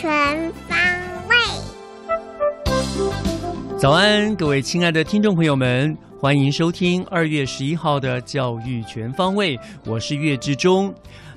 [0.00, 0.10] 全
[0.66, 0.78] 方
[1.28, 1.36] 位。
[3.78, 10.90] 早安，各位亲爱的听众朋友们，欢迎收听二月十一号的教育全方位，我是岳志忠。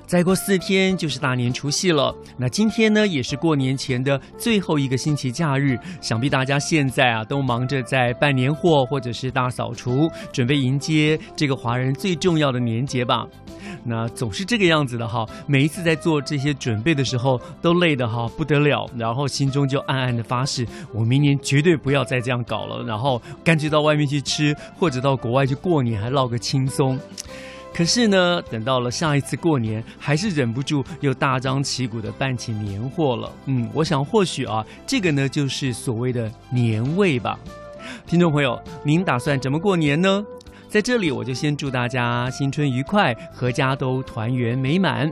[0.06, 13.26] 再过四天就是大年除夕了，那今天呢也是过年前的最后一个星期假日，想必大家现在啊都忙着在办年货或者是大扫除，准备迎接这个华人最重要的年节吧。
[13.84, 26.98] 那总是这个样子的哈，每一次在做这些准备的时候，都累得哈不得了，然后心中就暗暗的发誓，我明年绝对不要再这样搞了，然后干脆到外面去吃，或者到国外去过年，还落个轻松。
[27.74, 33.30] 可是呢，等到了下一次过年，还是忍不住又大张旗鼓的办起年货了。
[33.46, 37.36] 嗯，我想或许啊，这个呢就是所谓的年味吧。
[38.06, 40.24] 听众朋友，您打算怎么过年呢？
[40.74, 45.08] 在这里，我就先祝大家新春愉快，阖家都团圆美满。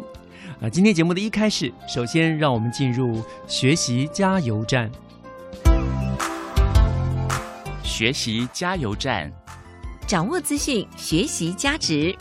[0.61, 4.91] 啊，今天节目的一开始，首先让我们进入学习加油站。
[7.85, 9.31] 学习加油站，
[10.05, 12.13] 掌握资讯，学习价值。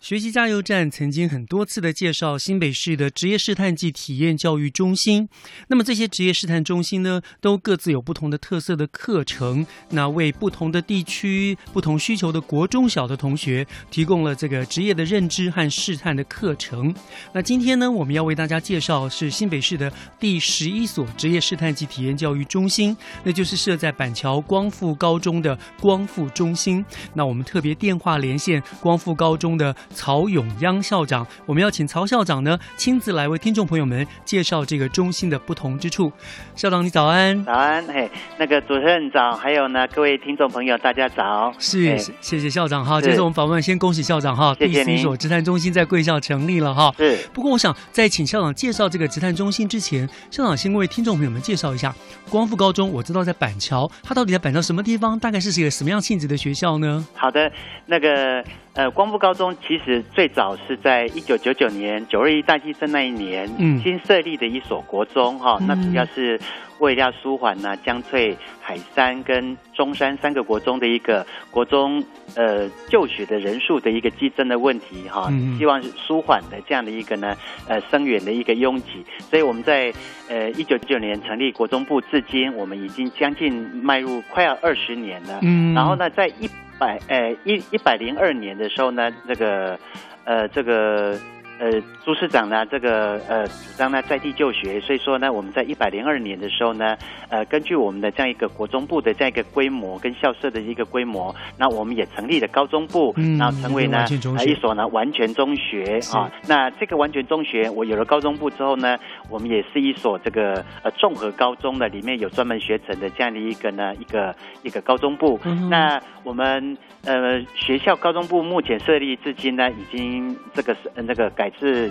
[0.00, 5.28] 学习加油站曾经很多次的介绍新北市的职业试探暨体验教育中心。
[5.68, 16.94] 那么这些职业试探中心呢，都各自有不同的特色的课程，那为不同的地区、不同需求的国中小的同学提供了这个职业的认知和试探的课程。
[17.34, 26.82] 那今天呢，我们要为大家介绍是新北市的第十一所职业试探暨体验教育中心，那就是设在板桥光复高中的光复中心。
[27.12, 29.76] 那我们特别电话连线光复高中的。
[29.94, 36.12] 曹永央校长，我们要请曹校长呢亲自来为听众朋友们介绍这个中心的不同之处。
[36.54, 37.44] 校长，你早安！
[37.44, 41.52] 早安，嘿，那个主持人早，还有呢，各位听众朋友，大家早。
[41.58, 43.00] 是，谢谢校长哈。
[43.00, 44.54] 这是我们访问，先恭喜校长哈。
[44.54, 46.94] 第十所职探中心在贵校成立了哈。
[46.96, 47.18] 是。
[47.32, 51.94] 不过我想在请校长介绍这个职探中心之前，校长先为听众朋友们介绍一下
[52.28, 52.90] 光复高中。
[52.90, 55.18] 我知道在板桥，它到底在板桥什么地方？
[55.18, 57.06] 大概是一个什么样性质的学校呢？
[57.14, 57.50] 好的，
[57.86, 58.44] 那个。
[58.80, 66.40] 呃，光复高中其实最早是在一九九九年九二一大地震那一年嗯新设立的一所国中哈，那主要是
[66.78, 72.02] 为了舒缓呢江翠、海山跟中山三个国中的一个国中
[72.34, 77.36] 呃就学的人数的一个激增的问题哈，希望是舒缓的这样的一个呢
[77.68, 79.92] 呃生源的一个拥挤，所以我们在
[80.30, 86.48] 呃一九九九年成立国中部，至今我们已经将近迈入快要二十年了，嗯，然后呢在一。
[86.80, 89.78] 百诶一一百零二年的时候呢，这个
[90.24, 91.16] 呃这个。
[91.60, 91.70] 呃，
[92.02, 96.96] 朱市长呢，这个呃主张呢在地就学，所以说呢，我们在一百零二年的时候呢，
[97.28, 104.06] 呃，根据我们的这样一个国中部的这样一个规模跟校舍的一个规模，那我们也成立了高中部，然后成为呢
[104.46, 106.32] 一所呢完全中学啊。
[106.48, 108.96] 那这个完全中学，我有了高中部之后呢，
[109.28, 115.38] 我们也是一所这个呃综合高中的，里面有专门学程的这样的一个呢一个一个高中部。
[115.44, 121.49] 嗯那我们呃学校高中部目前设立至今呢，已经这个是那个改。
[121.58, 121.88] 是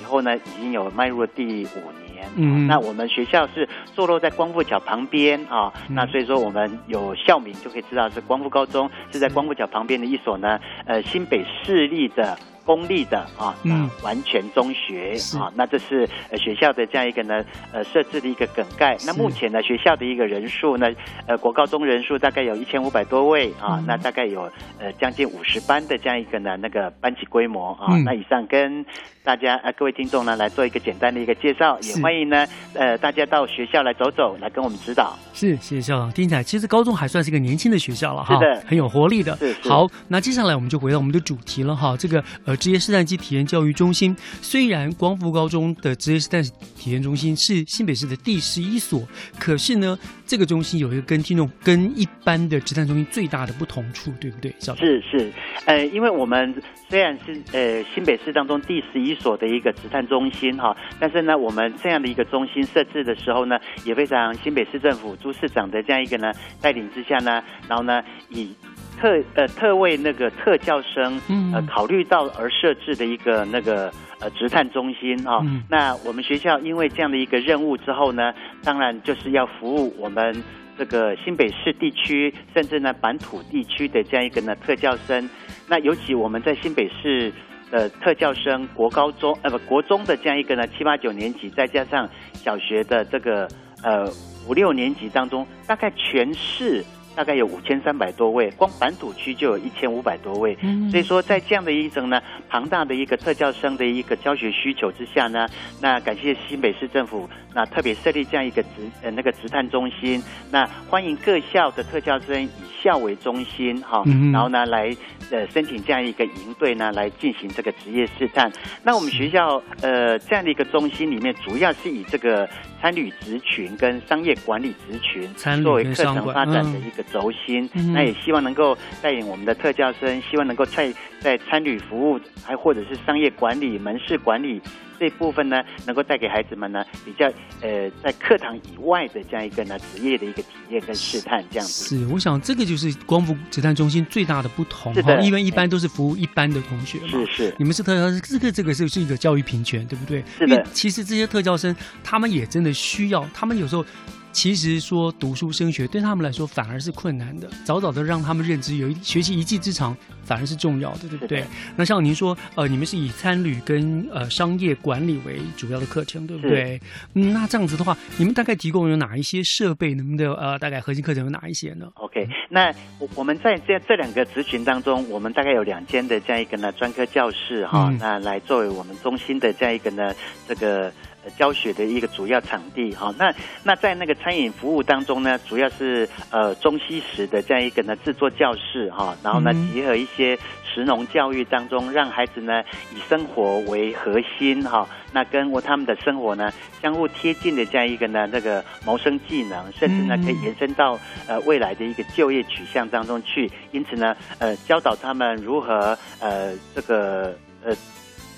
[0.00, 2.28] 以后呢，已经有迈入了第五年。
[2.36, 18.96] 嗯，那我们学校是坐落在光复桥旁边啊，那所以说我们有校名就可以知道是光复高中，是在光复桥旁边的一所呢，呃，新北市立的公立的啊，嗯，完全中学啊，那这是呃学校的这样一个呢呃设置的一个梗概。
[19.06, 20.90] 那目前呢学校的一个人数呢，
[21.26, 27.96] 呃国高中人数大概有一千五百多位啊，那大概有呃将近五十班的这样一个呢那个班级规模啊。
[28.04, 28.84] 那以上跟
[29.22, 35.16] 大家呃各位听众呢来做一个简单的一个介绍，也欢迎呢呃大家到学校来走走，来跟我们指导。
[35.34, 39.36] 是谢谢校长，听起来其实高中还算是一个年轻的学校了哈，是的，很有活力的。
[39.36, 42.53] 是好，那接下来我们就回到我们的主题了哈，这个呃。
[42.56, 46.42] 职业试探机体验教育中心，虽然光复高中的职业试探
[46.76, 49.06] 体验中心是新北市的第十一所，
[49.38, 54.54] 可是呢，这个中心有一个跟听众跟一般的职探中心最大的不同处，对不对？
[54.60, 55.32] 是是，
[55.66, 56.54] 呃，因为我们
[56.88, 68.54] 虽然是呃新北市当中第十一所的一个职探中心哈，但是呢，我们这样的一个中心设置的时候呢，也非常新北市政府朱市长的这样一个呢带领之下呢，然后呢以。
[69.00, 71.20] 特呃特为那个特教生
[71.52, 78.32] 呃考虑到而设置的一个那个呃职探中心啊，那我们学校因为这样的一个任务之后呢，
[78.62, 80.42] 当然就是要服务我们
[80.78, 85.28] 这个新北市地区，甚至呢 bản 土地区的这样一个呢特教生。
[85.68, 87.32] 那尤其我们在新北市
[87.70, 93.48] 呃特教生，国高中呃不国中的这样一个呢七八九年级，再加上小学的这个
[93.82, 94.08] 呃
[94.48, 96.84] 五六年级当中，大概全市。
[97.14, 100.56] 大概有五千三百多位，光板土区就有一千五百多位，
[100.90, 105.48] 所以说在这样的一种呢庞大的一个特教生的一个教学需求之下呢，
[105.80, 108.68] 那感谢新北市政府，那特别设立这样一个职
[109.02, 112.48] 呃那个职探中心，那欢迎各校的特教生以
[112.82, 114.02] 校为中心哈，
[114.32, 114.94] 然后呢来
[115.30, 118.52] 呃申请这样一个营队呢来进行这个职业试探。
[118.82, 122.48] 那我们学校呃这样的一个中心里面，主要是以这个
[122.80, 125.32] 参旅职群跟商业管理职群
[125.62, 127.04] 作为课程发展的一个。
[127.12, 134.60] 轴心，那也希望能够带领我们的特教生，希望能够在在参与服务，还或者是商业管理、门市管理
[134.98, 137.26] 这部分呢，能够带给孩子们呢比较
[137.60, 141.96] 呃在课堂以外的这样一个呢职业的一个体验跟试探这样子。
[141.96, 150.22] 是，我想这个就是光伏子弹中心最大的不同哈，因为一般都是服务一般的同学嘛，是是，你们是特教生，这个这个是是一个教育平权，对不对？
[150.38, 150.62] 是的。
[150.72, 153.84] 其实这些特教生他们也真的需要，他们有时候。
[154.34, 161.44] 其实说读书升学对他们来说反而是困难的，早早的让他们认知有一学习一技之长反而是重要的，对不对？
[161.76, 166.80] 那像您说，呃，你们是以参旅跟呃商业管理为主要的课程，对不对？
[167.14, 169.94] 嗯，那这样子的话，你们大概提供有哪一些设备？
[169.94, 180.12] 能不能呃，大概核心课程有哪一些呢？OK，那我我们在这这两个职群当中，我们大概有两间的这样一个呢专科教室哈，那来作为我们中心的这样一个呢
[180.48, 180.92] 这个。
[181.36, 192.62] 教学的一个主要场地哈，那那在那个餐饮服务当中呢，主要是呃中西食的这样一个呢制作教室哈，然后呢结合一些食农教育当中，让孩子呢
[192.94, 207.74] 以生活为核心哈，那跟我他们的生活呢相互贴近的这样一个呢那个谋生技能，甚至呢可以延伸到呃未来的一个就业取向当中去，因此呢呃教导他们如何呃这个呃。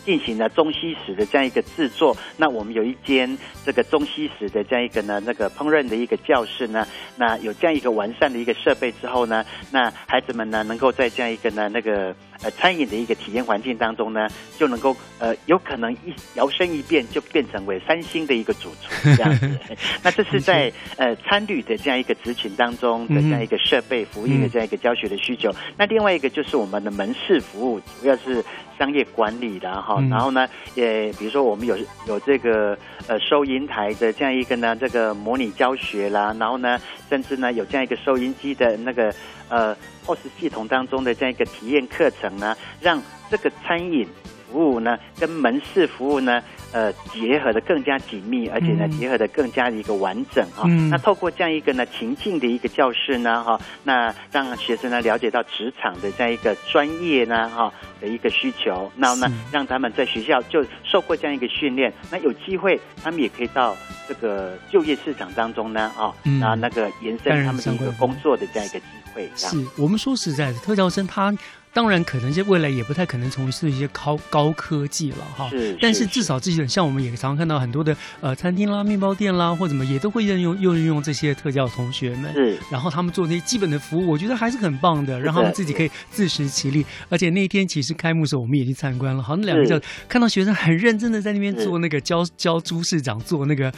[0.06, 6.86] 进行了中西式的这样一个制作，那我们有一间这个中西式的这样一个呢那个烹饪的一个教室呢，
[7.16, 12.14] 那有这样一个完善的一个设备之后呢，那孩子们呢能够在这样一个呢那个。
[12.42, 19.58] 呃，餐饮的一个体验环境当中呢，就能够呃，有可能一摇身一变就变成为三星的一个主厨这样子。
[20.04, 25.50] 那这是在呃参旅的这样一个职群当中的这样一个设备服务的这样一个教学的需求。
[25.78, 28.44] 那另外一个就是我们的门市服务，主要是
[28.78, 30.00] 商业管理的哈。
[30.10, 31.76] 然后呢，也比如说我们有
[32.06, 39.14] 有这个呃收银台的这样一个呢这个模拟教学啦，然后呢，甚至呢有这样一个收音机的那个
[39.48, 39.76] 呃。
[40.06, 44.06] POS 系统当中的这样一个体验课程呢，让这个餐饮
[44.48, 46.40] 服务呢跟门市服务呢，
[46.72, 50.64] 呃，结合的更加紧密，而且呢，结合的更加的一个完整啊。
[50.90, 63.74] 那透过这样一个呢情境的一个教室呢，哈，那让学生呢了解到职场的这样一个专业呢，哈的一个需求，那呢让他们在学校就受过这样一个训练，那有机会他们也可以到
[64.06, 69.30] 这个就业市场当中呢，啊，那那个延伸他们的一个工作的这样一个机会。
[69.34, 71.32] 是我们说实在的，特教生他
[71.76, 75.50] 当然可能在未来也不太可能从事一些高高科技了哈。
[75.50, 82.32] 是，但是至少这些像我们也常常看到很多的呃餐厅啦、面包店啦或怎么也都会任用又运用这些特教同学们。
[82.32, 86.86] 是，然后他们做那些基本的服务，我觉得还是很棒的，让他们自己可以自食其力。
[87.10, 89.78] 而且那一天其实开幕的时候我们也去参观了，好，那两个教
[90.08, 93.70] 看到学生很认真的在那边做那个教教朱市长做那个。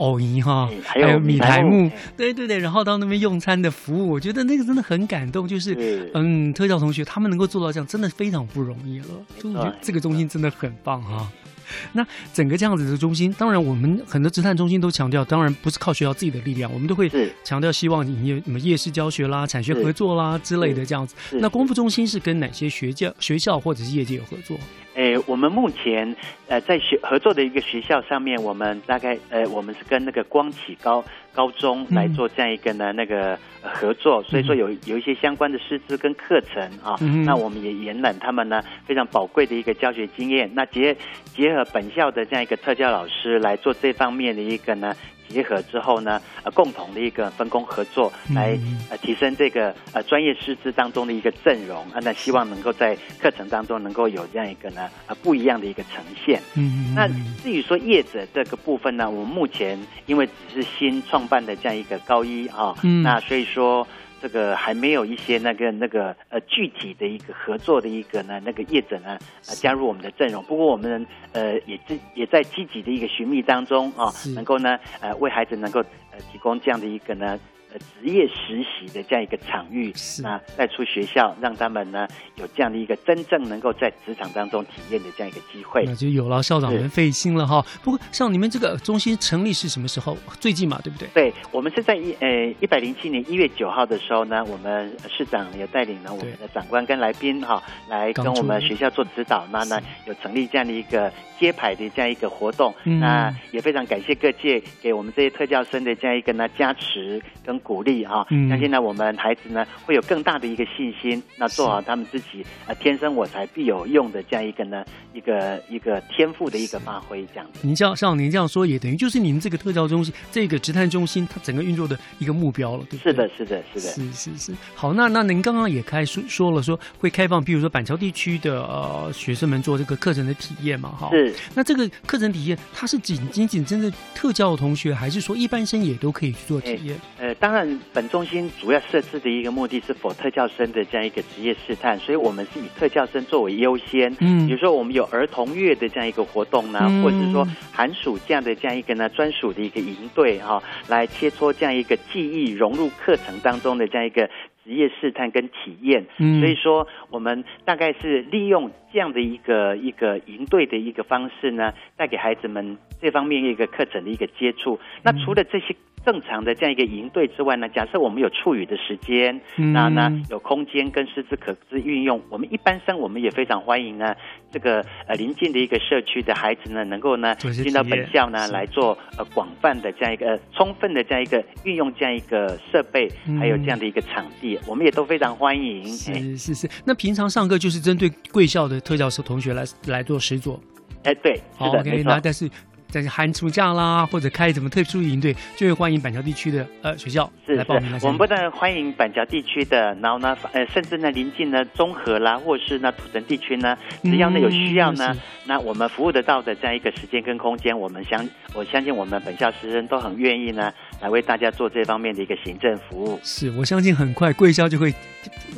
[0.00, 9.06] 藕姨哈，还有米台木，对对对，然后到那边用餐的服务，我觉得那个真的很感动，就是嗯，特教同学他们能够做到这样，真的非常不容易了。
[9.38, 11.30] 就我觉得这个中心真的很棒哈。
[11.92, 17.10] 那整个这样子的中心，当然我们很多职探中心都强调，当然不是靠学校自己的力量，我们都会
[17.44, 21.14] 强调希望你业什么夜市教学啦、产学合作啦之类的这样子。
[21.32, 24.56] 那功夫中心是跟哪些学校学校或者是业界有合作？
[24.94, 26.14] 诶，我们目前
[26.48, 31.02] 呃在学合作的一个学校上面，我们大概呃我们是跟那个光启高
[31.34, 40.96] 高中来做这样一个呢那个合作，所以说有有一些相关的师资跟课程啊，那我们也延揽他们呢非常宝贵的一个教学经验，那结
[41.34, 44.94] 结合本校的这样一个特教老师来做这方面的一个呢。
[45.32, 48.58] 结合之后呢，呃，共同的一个分工合作，来
[48.90, 56.42] 呃提升这个呃专业师资当中的一个阵容啊，那希望能够在课程当中能够有这样一个呢呃不一样的一个呈现。
[56.56, 57.08] 嗯，那
[57.42, 63.86] 至于说业者这个部分呢，我们目前因为只是新创办的这样一个高一啊，那所以说。
[64.20, 70.42] 这个还没有一些那个那个呃具体的一个合作的一个呢那个业者呢呃加入我们的阵容。
[70.44, 75.80] 不过我们呃也在也在积极的一个寻觅当中啊，能够呢呃为孩子能够
[76.12, 77.38] 呃提供这样的一个呢。
[77.72, 87.64] 呃，职业实习的这样一个场域，那带出学校，让他们呢有这样的一个真正能够在职场当中体验的这样一个机会，那就有劳校长们费心了哈。
[87.84, 90.16] 不过，像你们这个中心成立是什么时候？
[90.40, 91.06] 最近嘛，对不对？
[91.14, 107.59] 对，我们是在一呃一百零七年一月九号的时候呢，我们市长也带领了我们的长官跟来宾哈，来跟我们学校做指导，那呢有成立这样的一个揭牌的这样一个活动，那也非常感谢各界给我们这些特教生的这样一个呢加持跟。
[107.60, 117.46] 鼓励哈，相信呢，我们孩子呢会有更大的一个信心，那做好他们自己呃天生我材必有用的这样一个呢一个一个天赋的一个发挥这样。
[117.62, 123.12] 您像像您这样说，也等于就是您这个特教中心这个职探中心它整个运作的一个目标了，对不对？
[123.12, 124.52] 是的，是的，是的，是是是。
[124.74, 131.10] 好，那那您刚刚也开说说了，说会开放，比如说板桥地区的呃学生们做这个课程的体验嘛，哈。
[131.12, 131.34] 是。
[131.54, 136.98] 那这个课程体验，它是仅仅仅针对特教的同学，还是说一般生也都可以去做体验？
[137.18, 137.80] 呃，当然。
[137.92, 144.14] 本中心主要设置的一个目的是否特教生的这样一个职业试探，所以我们是以特教生作为优先。
[144.20, 154.28] 嗯，比如说我们有儿童月的这样一个活动呢，或者是说寒暑假的这样一个呢专属的一个营队哈，来切磋这样一个技艺融入课程当中的这样一个
[154.64, 156.06] 职业试探跟体验。
[156.18, 164.78] 嗯，所以说我们大概是利用这样的一个一个营队的一个方式呢，带给孩子们这方面一个课程的一个接触。
[165.02, 165.76] 那除了这些。
[166.04, 169.40] 正常的这样一个营队之外呢，假设我们有处语的时间，
[169.72, 174.14] 那呢有空间跟师资可资运用，我们一般生我们也非常欢迎呢，
[174.50, 183.06] 这个呃临近的一个社区的孩子呢，能够呢进到本校呢来做呃广泛的这样一个充分的这样一个运用这样一个设备，
[183.38, 185.86] 还有这样的一个场地，我们也都非常欢迎。
[185.86, 190.58] 是是是，那平常上课就是针对贵校的特教生同学来来做实作。
[191.04, 192.18] 哎，对，是的，没错。
[192.22, 192.48] 但是。
[192.90, 197.90] 在寒暑假啦，或者开什么特殊营队，就会欢迎板桥地区的呃学校来报名。
[198.02, 205.16] 我们不但欢迎板桥地区的，然后呢，呃，甚至呢临近呢中和啦，或是那土城地区呢，只要呢有需要呢，
[205.46, 213.20] 那我们服务得到的这样一个时间跟空间，我们相我相信我们本校师生都很愿意呢，来为大家做这方面的一个行政服务。
[213.22, 214.92] 是我相信很快贵校就会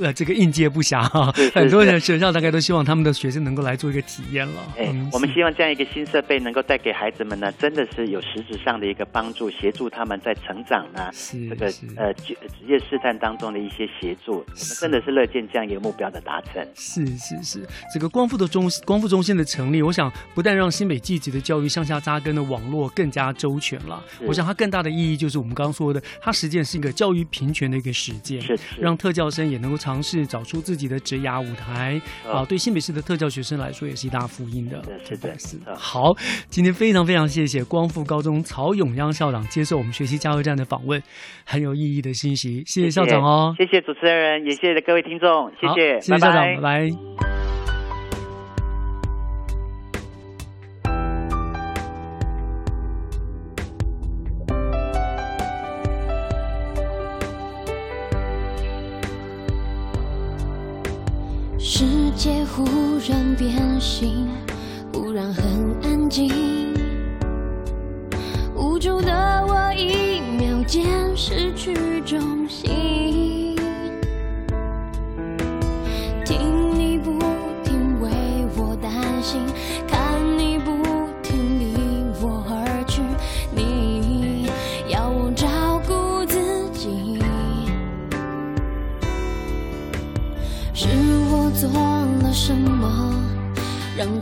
[0.00, 4.54] 呃这个应接不暇哈，很多人学校大概都希望他们的学生能够来做一个体验了。
[4.76, 7.21] 哎，我们希望这样一个新设备能够带给孩子。
[7.24, 11.10] 们呢，真的是有实质上的一个帮助，协助他们在成长呢，
[11.48, 16.66] 这个呃职职业试探当中的一些协助，我们真的是乐见这样一个目标的达成。
[16.74, 32.00] 是是是，这个光复的中光复中心的成立，我想不但让新北继职的教育向下扎根的网络更加周全了，我想它更大的意义就是我们刚刚说的，它实践是一个教育平权的一个实践，是让特教生也能够尝试找出自己的职涯舞台
[32.30, 34.82] 啊，对新北市的特教学生来说也是一大福音的。
[35.04, 35.74] 是的，是的。
[35.76, 36.12] 好，
[36.48, 37.11] 今天非常非常。
[37.12, 41.02] 非常谢谢光复高中曹永央校长接受我们学习加油站的访问，
[41.44, 42.62] 很有意义的信息。
[42.66, 46.90] 谢谢校长哦，谢谢主持人，也谢谢各位听众，谢谢，谢谢校长，拜拜。
[61.58, 61.84] 世
[62.16, 62.64] 界忽
[63.06, 64.26] 然变形，
[64.94, 66.71] 忽然很安静。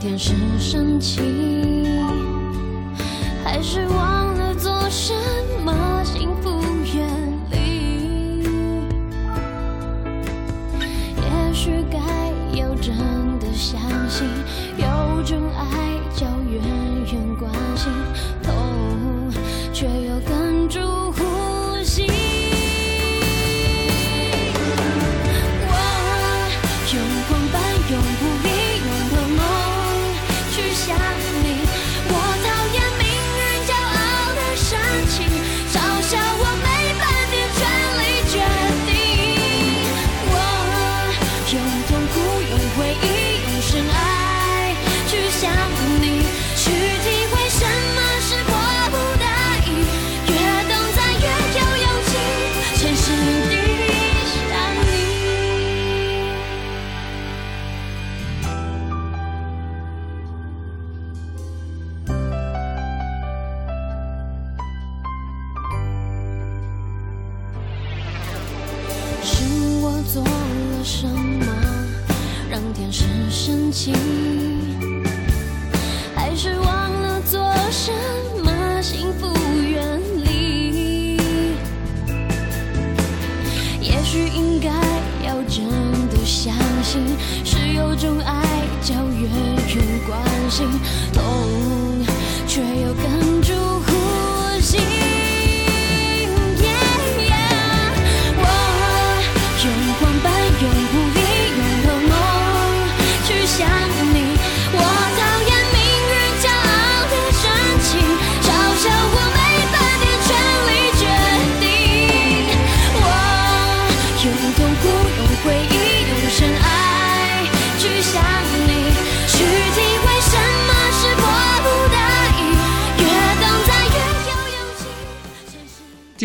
[0.01, 1.60] 天使升起。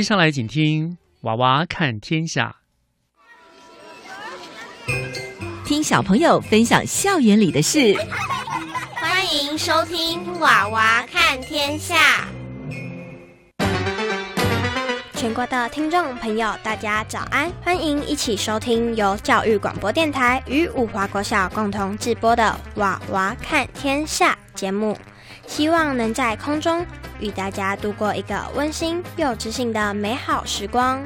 [0.06, 0.90] 下来，请听
[1.22, 2.54] 《娃娃看天下》。
[5.66, 7.92] 听小朋友分享校园里的事，
[8.94, 12.28] 欢迎收听《娃娃看天下》。
[15.14, 17.50] 全国的听众朋友，大家早安！
[17.64, 24.96] 欢迎一起收听由教育广播电台与五华国小共同制播的《娃娃看天下》节目，
[25.48, 26.86] 希望能在空中
[27.20, 31.02] 与大家度过一个温馨又知性的美好时光。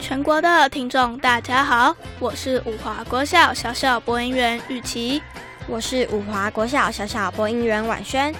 [0.00, 5.22] 全国的听众大家好，我是五华国小小小播音员雨琪，
[5.66, 8.34] 我是五华国小小小播音员婉萱，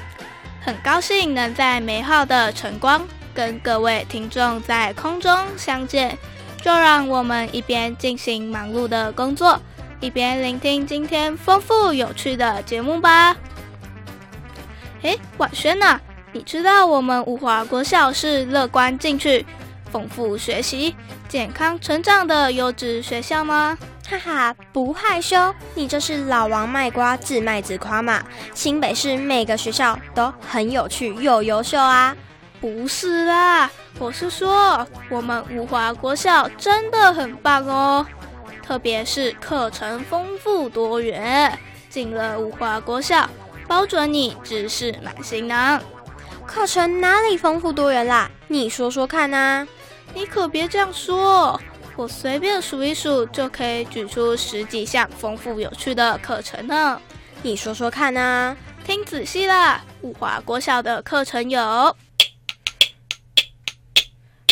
[0.61, 6.18] 很高兴能在美好的晨光跟各位听众在空中相见。
[6.61, 9.61] 就让我们一边进行忙碌的工作，
[9.98, 13.37] 一边聆听今天丰富有趣的节目吧。
[15.02, 16.00] 诶，婉萱呐、
[16.33, 19.45] 你知道我们五华国校是乐观进取、
[19.90, 20.97] 丰富学习、
[21.29, 23.77] 健康成长的优质学校吗？
[24.09, 28.23] 哈哈，不害羞，你这是老王卖瓜，自卖自夸嘛！
[28.55, 32.16] 新北市每个学校都很有趣又优秀啊！
[32.61, 38.07] 不是啦，我是说我们五华国校真的很棒哦，
[38.62, 41.59] 特别是课程丰富多元，
[41.90, 43.29] 进了五华国校，
[43.68, 45.81] 包准你知识满行囊。
[46.46, 48.31] 课程哪里丰富多元啦？
[48.48, 49.66] 你说说看啊！
[50.14, 51.59] 你可别这样说，
[51.96, 57.00] 我随便数一数就可以举出十几项丰富有趣的课程呢。
[57.42, 58.57] 你说说看啊！
[58.85, 61.96] 听仔细啦，五华国小的课程有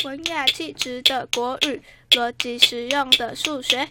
[0.05, 3.89] 文雅气质的国语、逻辑实用的数学、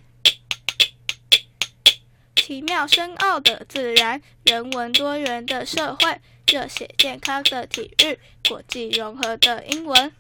[2.36, 6.20] 奇妙深奥的自然、人文多元的社会、
[6.52, 10.12] 热血健康的体育、国际融合的英文。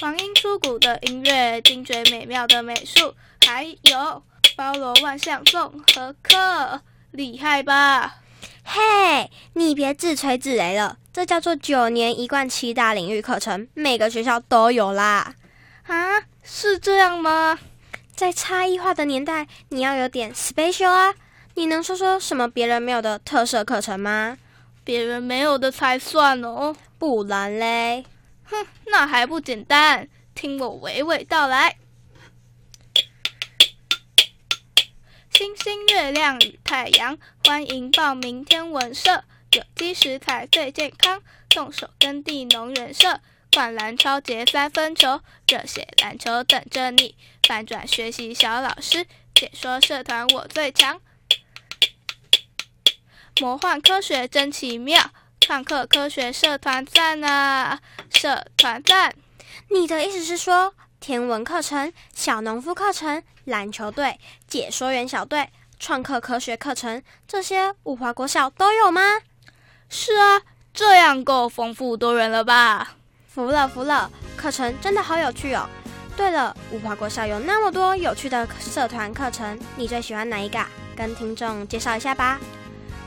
[0.00, 4.22] 黄莺出谷的音乐，精髓美妙的美术，还有
[4.56, 6.80] 包罗万象综合课，
[7.10, 8.18] 厉害吧？
[8.62, 15.34] 嘿，你别自吹自擂了，这叫做九年一贯七大领域课程，每个学校都有啦。
[15.88, 17.58] 啊，是这样吗？
[18.14, 21.14] 在差异化的年代，你要有点 special 啊！
[21.58, 24.38] 你能说说什么别人没有的特色课程吗？
[24.84, 26.76] 别人没有的才算哦。
[26.98, 28.04] 不然嘞？
[28.44, 30.08] 哼，那还不简单？
[30.36, 31.76] 听我娓娓道来。
[35.32, 39.24] 星星、月亮与太阳，欢迎报名天文社。
[39.50, 43.18] 有机食材最健康，动手耕地农人社。
[43.52, 47.16] 灌篮超节三分球，热血篮球等着你。
[47.42, 51.00] 反转学习小老师，解说社团我最强。
[53.40, 55.00] 魔幻科学真奇妙，
[55.40, 57.78] 创客科学社团赞啊！
[58.12, 59.14] 社团赞。
[59.70, 69.02] 你的意思是说，天文课程、小农夫课程、篮球队、解说员小队、创客科学课程，这些五华国小都有吗？
[69.88, 70.42] 是啊，
[70.74, 72.94] 这样够丰富多元了吧？
[73.28, 75.68] 服了服了，课程真的好有趣哦。
[76.16, 80.58] 对了，五华国小有那么多有趣的社团课程，你最喜欢哪一个？
[80.96, 82.40] 跟听众介绍一下吧。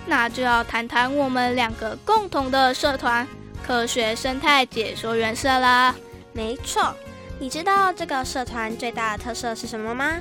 [0.06, 3.28] 那就要谈谈我们两个共同的社团——
[3.66, 5.96] 科学生态解说员社啦。
[6.34, 6.94] 没错，
[7.40, 10.18] 你知道这个社团最大的特色是什么吗？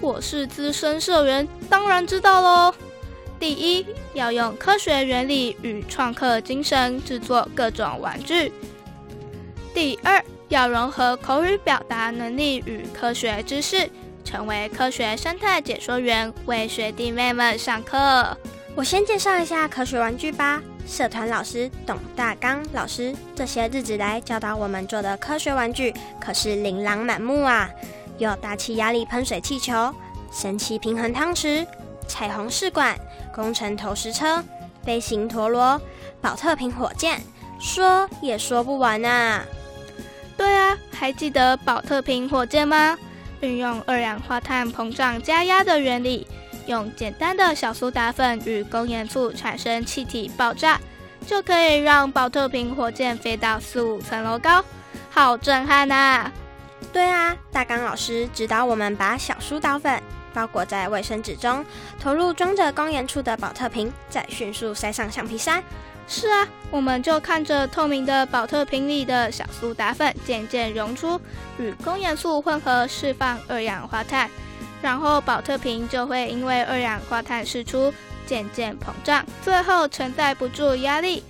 [0.00, 2.74] 我是资深社员，当然知道喽。
[3.38, 8.52] 第一，要用科学原理与创客精神制作各种玩具。
[9.74, 10.24] 第二。
[10.48, 13.86] 要融合口语表达能力与科学知识，
[14.24, 18.34] 成为科学生态解说员，为学弟妹们上课。
[18.78, 20.62] 我先介绍一下科学玩具吧。
[20.86, 27.68] 社团老师董大刚老师这些日子来教导我们做的科学玩具，可是琳琅满目啊！
[28.18, 29.92] 有大气压力喷水气球、
[30.30, 31.66] 神奇平衡汤匙、
[32.06, 32.96] 彩虹试管、
[33.34, 34.44] 工程投石车、
[34.84, 35.80] 飞行陀螺、
[36.20, 37.20] 宝特瓶火箭，
[37.58, 39.44] 说也说不完啊！
[40.36, 42.96] 对啊，还记得宝特瓶火箭吗？
[43.40, 46.28] 运用二氧化碳膨胀加压的原理，
[46.68, 50.78] 用简单的小苏打粉与工业醋产生气体爆炸，
[51.26, 54.62] 就可以让宝特瓶火箭飞到四五层楼高，
[55.10, 56.30] 好震撼呐！
[56.92, 60.00] 对啊，大刚老师指导我们把小苏打粉
[60.32, 61.64] 包裹在卫生纸中，
[61.98, 65.62] 投入装着工业醋的宝特瓶，再迅速塞上橡皮塞。
[66.06, 71.20] 是啊，我们就看着透明的保特瓶里的小苏打粉渐渐溶出，
[71.58, 74.30] 与工业素混合释放二氧化碳，
[74.80, 77.92] 然后保特瓶就会因为二氧化碳释出
[78.26, 81.22] 渐渐膨胀，最后承载不住压力，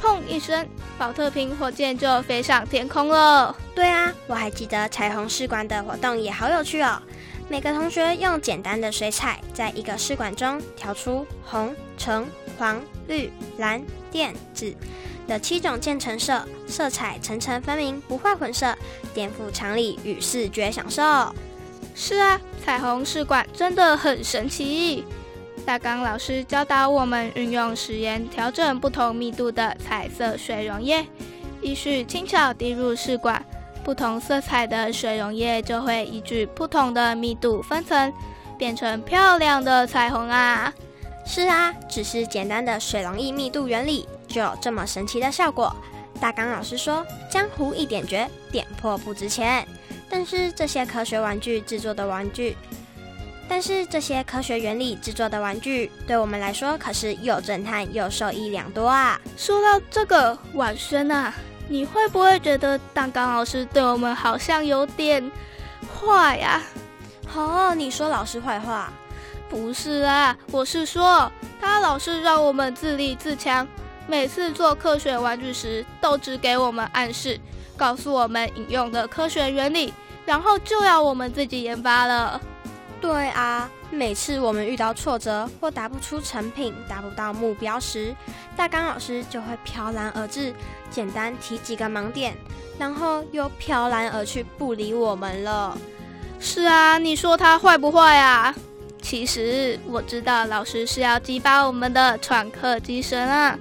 [0.00, 0.66] 砰一声，
[0.98, 3.54] 保特瓶火箭就飞上天空了。
[3.74, 7.00] 对啊，我还记得彩虹试管的活动也好有趣哦。
[7.48, 12.26] 每个同学用简单的水彩，在一个试管中调出红、橙、
[12.58, 13.82] 黄、绿、蓝。
[14.12, 14.74] 靛、紫
[15.28, 18.76] 的七种渐层色，色彩层层分明，不会混色，
[19.14, 21.02] 颠覆常理与视觉享受。
[21.94, 25.04] 是啊，彩虹试管真的很神奇。
[25.66, 31.06] 大刚老师教导我们运用食盐调整不同密度的彩色水溶液，
[31.60, 33.44] 依序轻巧滴入试管，
[33.84, 38.12] 不同色彩的水溶液就会依据不同的密度分层，
[38.56, 40.72] 变成漂亮的彩虹啊！
[41.26, 45.74] 是啊，只是简单的水溶液密度原理就有这么神奇的效果。
[46.18, 49.66] 大刚老师说：“江湖一点绝，点破不值钱。”
[50.10, 52.56] 但是这些科学玩具制作的玩具，
[53.48, 59.20] 但是这些科学原理制作的玩具，对我们来说可是又震撼又受益良多啊！
[59.36, 61.32] 说到这个，婉轩啊，
[61.68, 65.30] 你会不会觉得蛋糕老师对我们好像有点
[65.94, 66.60] 坏呀？
[67.32, 68.92] 哦，你说老师坏话？
[69.48, 73.66] 不是啊，我是说，他老是让我们自立自强，
[74.06, 77.38] 每次做科学玩具时，都只给我们暗示，
[77.80, 79.90] 告诉我们引用的科学原理，
[80.26, 82.38] 然后就要我们自己研发了。
[83.00, 88.14] 对啊，每次我们遇到挫折或达不出成品、达不到目标时，
[88.54, 90.54] 大刚老师就会飘然而至，
[90.90, 92.36] 简单提几个盲点，
[92.78, 95.78] 然后又飘然而去，不理我们了。
[96.38, 98.54] 是啊，你说他坏不坏啊？
[99.00, 103.58] 其实我知道老师是要激发我们的创客精神啊，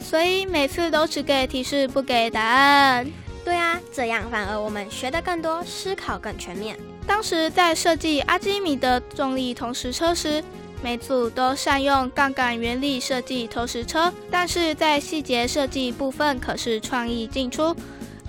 [0.00, 3.06] 所以每次都只给提示不给答案。
[3.44, 6.76] 对啊，这样反而我们学得更多，思考更全面。
[7.06, 10.42] 当时在设计阿基米德重力投石车时，
[10.82, 17.74] 每组都善用杠杆原理设计投石车，但是在细节设计部分可是创意进出，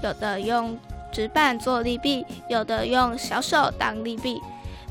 [0.01, 0.77] 有的用
[1.11, 4.41] 纸板做利弊，有的用小手当利弊。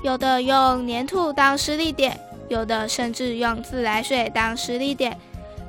[0.03, 5.17] 有的用粘土当施力点，有的甚至用自来水当施力点。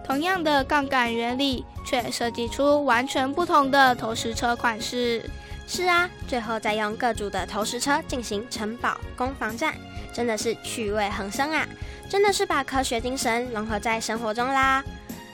[0.03, 5.29] 同样的杠杆原理，却设计出完全不同的投石车款式。
[5.65, 9.73] 是啊，最后再用各组的投石车进行城堡攻防战，
[10.13, 11.67] 真的是趣味横生啊！
[12.09, 14.83] 真的是把科学精神融合在生活中啦。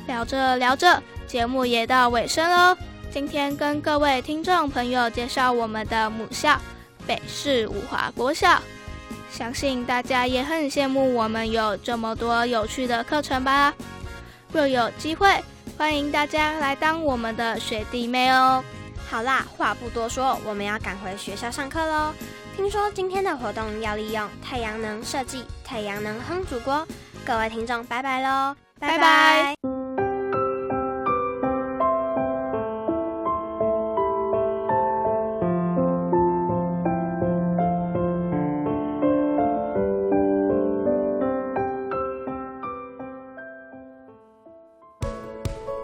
[0.08, 2.78] 聊着聊着，节目也到尾声喽。
[3.12, 6.60] 今天跟各位听众朋友介绍我们的母校
[7.08, 8.62] 北市五华国校。
[9.32, 13.74] 相信大家也很羡慕我们有这么多有趣的课程吧？
[14.52, 15.44] 若有机会，
[15.80, 18.62] 欢迎大家来当我们的学弟妹哦。
[19.10, 22.13] 好啦，话不多说，我们要赶回学校上课喽。
[22.58, 26.86] 听说今天的活动要利用太阳能设计太阳能烹煮锅，
[27.26, 28.54] 各位听众，拜拜喽。
[28.78, 29.79] 拜拜。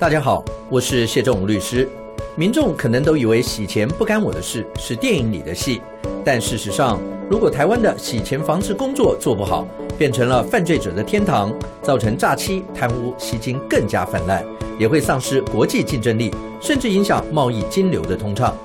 [0.05, 1.89] 大家好，我是谢仲武律师。
[2.35, 5.81] 民众可能都以为洗钱不干我的事，是电影里的戏。
[6.23, 14.45] 但事实上，如果台湾的洗钱防治工作做不好，变成了犯罪者的天堂，造成诈欺、贪污、吸金更加泛滥，
[14.77, 18.55] 也会丧失国际竞争力，甚至影响贸易金流的通畅。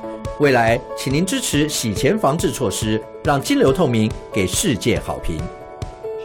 [0.40, 5.38] 未来，请您支持洗钱防治措施，让金流透明，给世界好评。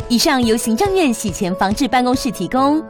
[0.09, 2.83] 以上由行政院洗钱防治办公室提供。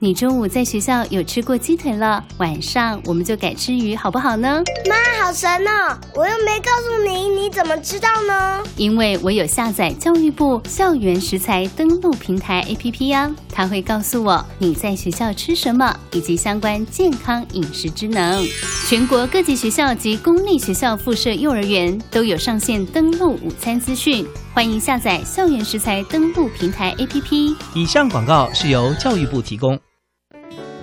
[0.00, 4.62] 你中午在学校有吃过鸡腿了，晚上我们就改吃鱼，好不好呢？
[4.86, 5.96] 妈，好神哦！
[6.14, 8.62] 我又没告诉你，你怎么知道呢？
[8.76, 18.44] 因为我有下载教育部校园食材登录平台 APP 呀，它会告诉我你在学校吃什么，以及相关健康饮食之能。
[18.88, 27.56] 全国各级学校及公立学校附设幼儿园都有上线登录午餐资讯，欢迎下载校园食材登录平台 APP。
[27.74, 29.76] 以上广告是由教育部提供。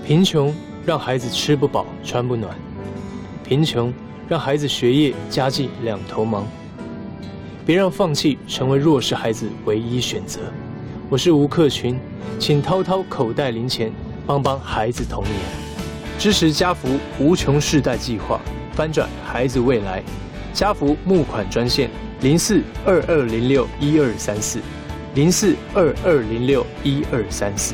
[0.05, 0.53] 贫穷
[0.85, 2.53] 让孩子吃不饱穿不暖，
[3.45, 3.93] 贫穷
[4.27, 6.45] 让孩子学业家计两头忙。
[7.65, 10.41] 别让放弃成为弱势孩子唯一选择。
[11.09, 11.97] 我是吴克群，
[12.37, 13.89] 请掏掏口袋零钱，
[14.27, 15.33] 帮帮孩子童年，
[16.19, 18.37] 支持家福无穷世代计划，
[18.73, 20.03] 翻转孩子未来。
[20.53, 21.89] 家福募款专线
[22.21, 24.59] 零四二二零六一二三四
[25.15, 27.73] 零四二二零六一二三四。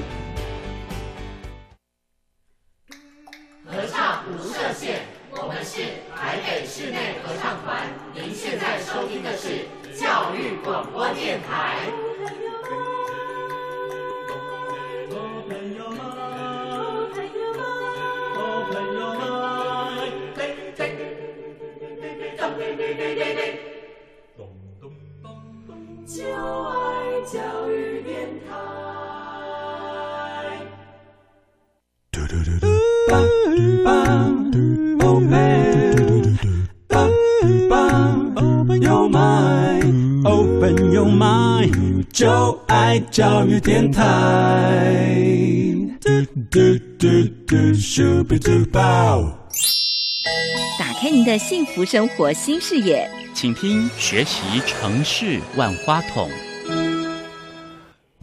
[42.18, 44.02] 教育电台。
[50.80, 56.28] 打开您的幸福生活新视野，请听学习城市万花筒。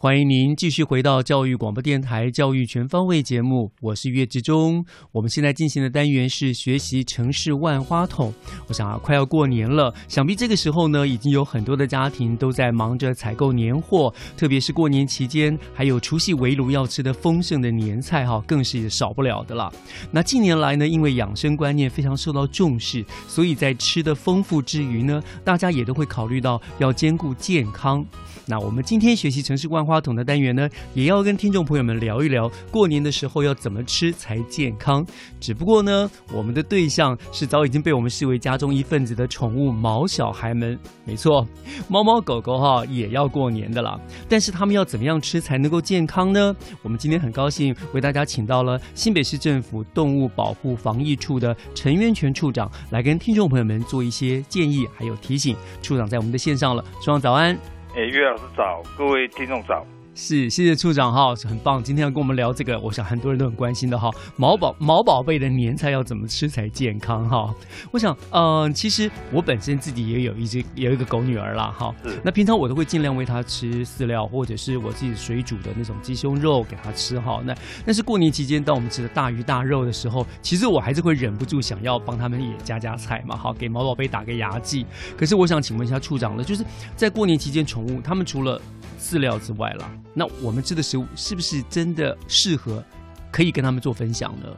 [0.04, 4.84] 欢迎您继续回到教育广播电台《教育全方位》节目，我是岳志忠。
[5.12, 8.30] 我们现在进行的单元是学习城市万花筒。
[8.68, 19.72] 我想啊，快要过年了，想必这个时候呢，已经有很多的家庭都在忙着采购年货，特别是过年期间，还有除夕围炉要吃的丰盛的年菜哈，更是少不了的了。
[20.10, 28.04] 那近年来呢，因为养生观念非常受到重视，所以在吃的丰富之余呢，大家也都会考虑到要兼顾健康。
[28.46, 35.06] 那我们今天学习城市万花话筒的单元呢，也要跟听众朋友们聊一聊过年的时候要怎么吃才健康。
[35.38, 40.76] 只不过呢，我们的对象是早已经被我们视为家中一份子的宠物毛小孩们。
[41.04, 41.46] 没错，
[41.86, 43.96] 猫猫狗狗哈也要过年的啦。
[44.28, 46.52] 但是他们要怎么样吃才能够健康呢？
[46.82, 55.56] 我们今天很高兴为大家请到了新北市政府动物保护防疫处的陈渊泉处长来跟听众朋友们做一些建议还有提醒。
[55.80, 57.56] 处长在我们的线上了，处长早安。
[57.96, 59.86] 哎，岳老师早，各位听众早。
[60.16, 61.82] 是，谢谢处长哈，很棒。
[61.82, 64.08] 今天要跟我们聊这个，我想很多人都很关心的哈。
[64.36, 67.52] 毛宝毛宝贝的年菜要怎么吃才健康哈？
[67.90, 71.92] 我想，嗯，其实我本身自己也有一只有一个狗女儿啦哈。
[72.22, 77.42] 那平常我都会尽量喂它吃饲料，或者是我自己水煮的那种鸡胸肉给它吃哈。
[77.44, 77.52] 那
[77.84, 84.86] 但是过年期间，当我们吃的大鱼大肉的时候，其实我还是会忍不住想要帮他们也加加菜嘛，好给毛宝贝打个牙祭。
[85.16, 88.62] 可是我想请问一下处长了，就是在过年期间，宠物他们除了
[89.04, 92.82] 饲料之外啦，那我们吃的食物是不是真的适合，
[93.30, 94.48] 可以跟他们做分享呢？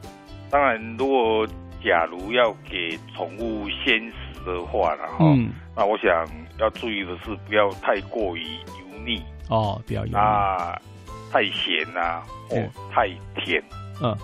[0.49, 1.45] 当然，如果
[1.83, 5.35] 假如要给宠物鲜食的话，然后，
[5.75, 6.09] 那我想
[6.57, 9.21] 要注意的是，不要太过于油腻。
[9.49, 10.79] 哦，不要油啊，
[11.29, 12.55] 太咸呐，哦，
[12.89, 13.61] 太甜，
[14.01, 14.15] 嗯，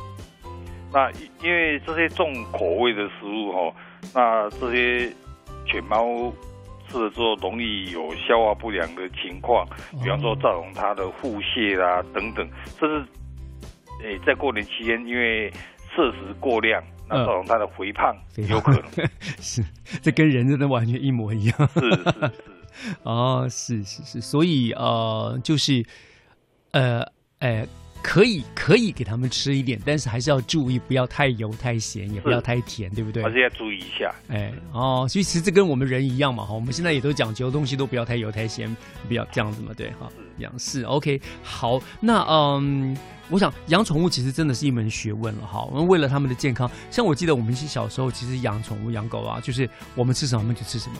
[0.93, 3.75] 那因为这些重口味的食物哈，
[4.13, 5.13] 那这些
[5.65, 6.31] 犬猫。
[6.93, 9.67] 吃了之后容易有消化不良的情况，
[10.03, 12.47] 比方说造成他的腹泻啦等等，
[12.79, 13.05] 甚至
[14.05, 15.51] 诶在过年期间因为
[15.95, 18.15] 摄食过量，那造成他的肥胖
[18.47, 18.83] 有可能。
[19.41, 19.63] 是，
[20.03, 21.69] 这跟人真的完全一模一样。
[21.73, 22.31] 是是是，
[23.01, 25.83] 哦，是是是，所以呃，就是
[26.73, 27.03] 呃，
[27.39, 27.67] 诶。
[28.03, 33.23] 可以可以给他们吃一点，但是还是要注意，不要太油太咸，也不要太甜，对不对？
[33.23, 34.13] 还是要注意一下。
[34.27, 38.75] 哎，哦，所以其实这跟我们人一样嘛，哈，我们现在也都讲究东西都不要太油太咸，
[39.07, 41.19] 不要这样子嘛，对，哈，样是 OK。
[41.41, 42.95] 好，那嗯。
[43.29, 45.63] 我想养宠物其实真的是一门学问了哈。
[45.71, 50.97] 我们为了他们的健康，像我记得我们小时候其实养宠物养狗啊，就是我们吃什么我们就吃什么。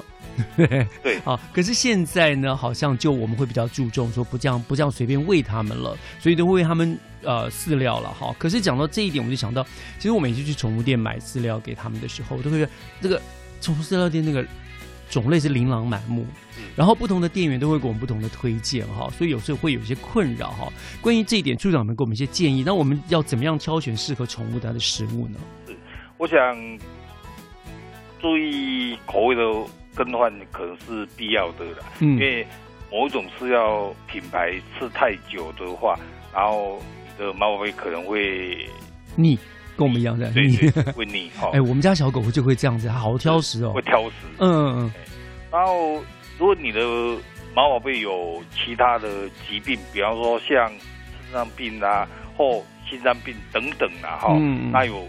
[0.57, 0.87] 对
[1.25, 8.35] 啊，可是现在呢，好像就我们会比较注重说不这样不这样随便喂它们了，所以都会喂它们呃饲料了哈。
[8.39, 9.63] 可是讲到这一点，我就想到，
[9.97, 12.67] 其实我每次去宠物店买饲料给他们的时候，都会
[13.01, 13.21] 这个
[13.61, 14.45] 宠物饲料店那个。
[15.13, 16.25] 种类是琳琅满目，
[16.75, 20.67] 然后不同的店员都会给我们不同的推荐哈，所以有时候会有一些困扰哈。
[21.01, 25.39] 关于这一点，处长们给我们一些建议，那我们要怎么样挑选适合宠物它的食物呢？
[25.67, 25.77] 是，
[26.17, 26.37] 我想
[28.19, 29.43] 注意口味的
[29.93, 32.47] 更换可能是必要的了，因为
[32.91, 35.95] 某种饲料品牌吃太久的话，
[36.33, 38.67] 然后你的猫咪可能会
[39.15, 39.37] 腻。
[39.75, 40.47] 跟我们一样的，对
[40.93, 41.49] 会腻哈。
[41.53, 44.15] 哎，我们家小狗就会这样子，它好挑食哦，会挑食。
[44.37, 44.91] 嗯嗯嗯。
[45.51, 45.95] 然后，
[46.37, 46.79] 如果你的
[47.55, 52.07] 毛宝贝有其他的疾病，比方说像肾脏病啊，
[52.37, 54.37] 或心脏病等等啊，哈，
[54.71, 55.07] 那有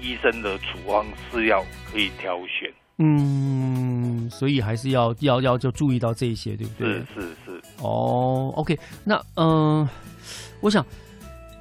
[0.00, 2.72] 医生的处方饲料可以挑选。
[2.98, 6.88] 嗯，所以还是要要要就注意到这一些，对不对？
[6.88, 7.62] 是是是。
[7.82, 9.88] 哦，OK，那嗯，
[10.60, 10.84] 我想。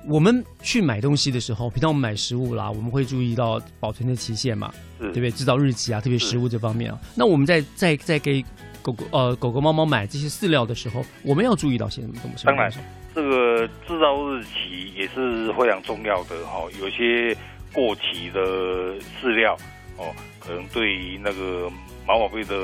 [0.07, 5.29] 我们去买东西的时候，平常我们买食物啦，我们会注意到保存的期限嘛，对不对？
[5.31, 6.97] 制造日期啊，特别食物这方面啊。
[7.15, 8.43] 那我们在在在给
[8.81, 12.45] 狗狗呃狗狗猫猫买这些饲料的时候，我们要注意到些什么东西？
[12.45, 12.71] 当然，
[13.13, 16.61] 这个制造日期也是非常重要的哈。
[16.79, 17.35] 有些
[17.73, 19.57] 过期的饲料
[19.97, 21.69] 哦，可能对于那个
[22.07, 22.55] 毛宝贝的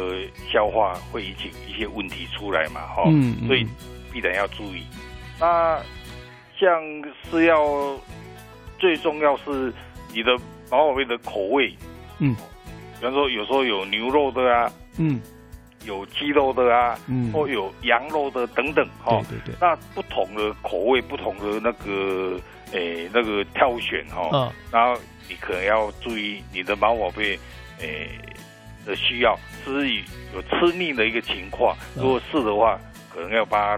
[0.52, 3.04] 消化会引起一些问题出来嘛，哈。
[3.08, 3.48] 嗯嗯。
[3.48, 3.68] 所以
[4.12, 4.84] 必然要注意。
[5.38, 5.82] 那
[6.60, 6.82] 像
[7.30, 7.98] 是要
[8.80, 9.74] 最重要是
[10.14, 10.36] 你的
[10.72, 11.76] 毛宝贝的口味，
[12.20, 12.36] 嗯，
[13.00, 15.22] 比方说有时候有牛肉的啊，嗯，
[15.86, 22.40] 有鸡肉的啊，嗯，或有羊肉的等等，哈，对对对，那不同的口味，不同的那个
[22.72, 27.38] 诶那个挑选哈，嗯，然后你可能要注意你的毛宝贝
[27.80, 28.10] 诶
[28.86, 29.94] 的需要，是
[30.34, 32.80] 有吃腻的一个情况，如果是的话，
[33.14, 33.78] 可能要把。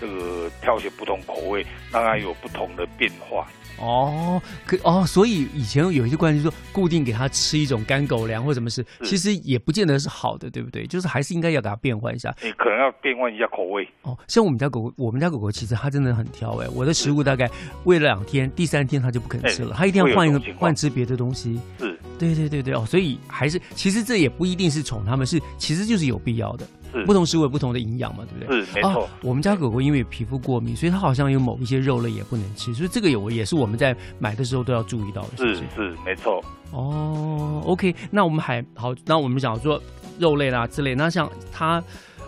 [0.00, 3.46] 这个挑选不同口味，让它有不同的变化。
[3.78, 10.86] 哦，可哦，所以以前有一些关系说，固定给它吃一种干狗粮或什么事，其实也不见得是好的，对不对？
[10.86, 12.34] 就是还是应该要给它变换一下。
[12.42, 13.88] 你可能要变换一下口味。
[14.02, 16.68] 哦，像我们家狗，我们家狗狗其实它真的很挑哎。
[16.74, 17.48] 我的食物大概
[17.84, 21.58] 喂了两天，第三天它就不肯吃了，它一定要换一个换吃别的东西。
[21.78, 26.66] 是，对对对对哦，所以还是其实这也不一定是宠它们，是其实就是有必要的。
[27.06, 28.64] 不同食物有不同的营养嘛，对不对？
[28.64, 29.08] 是没错。
[29.22, 35.36] 我们家狗狗因为皮肤过敏，所以它好像有某一些肉类也不能吃，所以这个有也是我们在买的时候都要注意到的。
[35.36, 36.44] 是是没错。
[36.72, 39.80] 哦，OK，那我们还好，那我们讲说
[40.18, 41.82] 肉类啦之类，那像它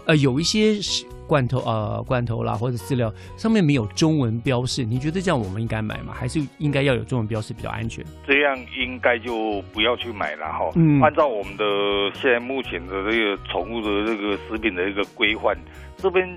[0.07, 1.05] 呃有一些是。
[1.33, 6.13] 罐头呃，罐头啦或者饲料上面没有中文标示，你觉得这样我们应该买吗？
[6.13, 8.05] 还是应该要有中文标示比较安全？
[8.27, 10.71] 这样应该就不要去买了哈。
[10.75, 11.65] 嗯，按照我们的
[12.13, 15.57] 现在目前的这个宠物的这个食品的一个规范，
[15.97, 16.29] 这边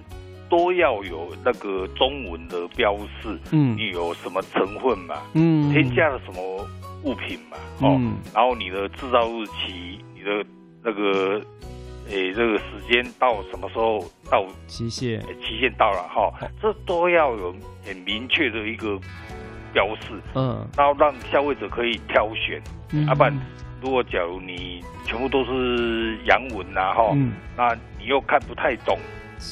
[0.49, 3.37] 都要有那个中文的标示。
[3.51, 5.17] 嗯，你有什么成分嘛？
[5.33, 6.65] 嗯，添加了什么
[7.03, 7.57] 物品嘛？
[7.81, 7.99] 哦，
[8.33, 10.45] 然后你的制造日期，你的
[10.81, 11.41] 那个。
[12.09, 15.19] 诶，这个时间到什么时候到期限？
[15.41, 18.99] 期限到了哈，这都要有很明确的一个
[19.73, 22.61] 标示，嗯，然后让消费者可以挑选。
[22.91, 23.33] 嗯啊，不然
[23.81, 28.97] 如果假如你全部都是洋文呐，哈，嗯那你又看不太懂，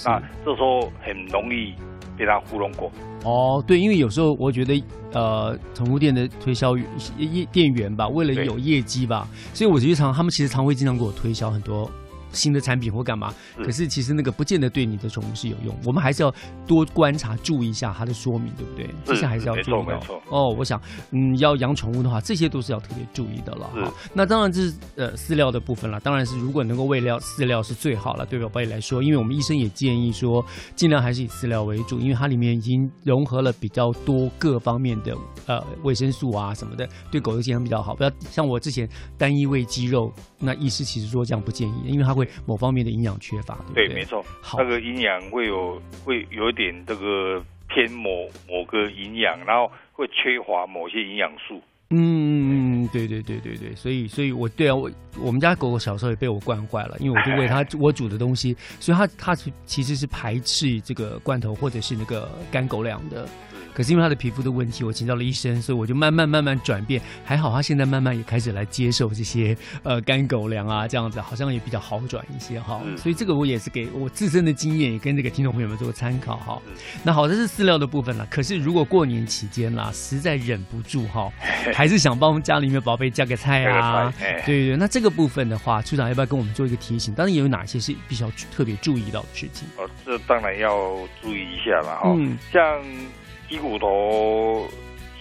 [0.06, 1.74] 那这时候很容易
[2.16, 2.92] 被他糊弄过。
[3.24, 6.78] 哦，对，因为有时候我觉得，呃，宠物店的推销
[7.18, 11.90] 业店员吧，为了有业绩吧，所以我经常他们其实常会经常给我推销很多。
[12.34, 13.34] 新的产品或干嘛？
[13.58, 15.74] 可是其实那个不见得对你的宠物是有用。
[15.86, 16.34] 我们还是要
[16.68, 18.90] 多观察、注意一下它的说明，对不对？
[19.06, 20.00] 这些还是要注意的。
[20.30, 23.68] 哦，我想，嗯，要养宠物的话，这些都是要特别注意的了。
[23.68, 26.00] 哈，那当然这是呃饲料的部分了。
[26.00, 30.44] 当然是如果能够喂料饲料是最好了，对宝贝来说，因为我们医生也建议说，
[30.76, 35.16] 尽量还是以饲料为主，因为它里面已经融合了比较多各方面的
[35.46, 37.96] 呃维生素啊什么的，对狗的健康比较好。
[37.96, 42.23] 不要像我之前单一喂鸡肉，那医师其实说这样不建议，因为它会。
[42.46, 43.96] 某方面的营养缺乏，对对？
[43.96, 44.24] 没错，
[44.58, 48.10] 那个营养会有会有一点这个偏某
[48.48, 51.62] 某个营养，然后会缺乏某些营养素。
[51.96, 54.90] 嗯，对对对对对，所以所以我对啊，我
[55.22, 63.28] 我们家狗狗小时候也被我惯坏了，因为我就喂它我煮的东西，所以它它其实是排斥这个罐头或者是那个干狗粮的。
[63.74, 67.02] 可是因为他的皮肤的问题，我请教了医生，所以我就慢慢慢慢转变。
[67.26, 72.82] 还好他现在慢慢也开始来接受这些呃干狗粮啊，这样子好像也比较好转一些哈。
[72.98, 76.62] 所以这个我也是给我自身的经验，也跟这个听众朋友们做个参考哈。
[77.04, 78.26] 那好，这是饲料的部分了。
[78.30, 81.32] 可是如果过年期间啦，实在忍不住哈，
[81.74, 84.14] 还是想帮我们家里面宝贝加个菜啊。
[84.46, 87.14] 对对，那这个部分的话，处长要不要跟我们做一个提醒？
[87.14, 89.68] 当然也有哪些是必须要特别注意到的事情？
[89.78, 92.14] 哦，这当然要注意一下了哈。
[92.16, 92.62] 嗯，像
[93.54, 94.68] 鸡骨头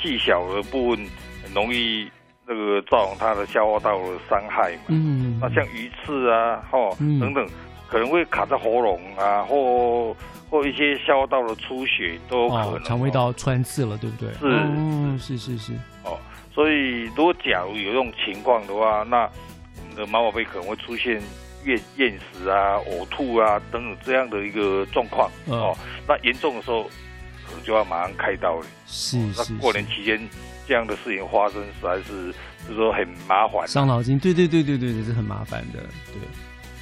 [0.01, 1.07] 细小的部分，
[1.45, 2.11] 很容易
[2.47, 4.85] 那个造成它的消化道的伤害嘛。
[4.89, 7.47] 嗯，那像鱼刺啊，哈等等，
[7.87, 10.16] 可能会卡在喉咙啊，或
[10.49, 12.85] 或一些消化道的出血都有可能。
[12.85, 14.33] 肠胃道穿刺了，对不对？
[14.33, 15.74] 是，嗯，是是是。
[16.03, 16.18] 哦，
[16.55, 19.28] 所以如果假如有这种情况的话，那
[19.78, 21.20] 我们的毛宝贝可能会出现。
[21.64, 25.72] 厌厌食啊、呕吐啊等等这样的一个状况哦，
[26.09, 26.91] 那严重的时候
[27.62, 28.66] 就要马上开刀了。
[28.86, 29.52] 是是。
[29.52, 30.20] 那过年期间
[30.66, 32.32] 这样的事情发生，实在是
[32.66, 34.18] 就是说很麻烦，伤脑筋。
[34.18, 35.80] 对对对对对对，是很麻烦的。
[36.12, 36.20] 对。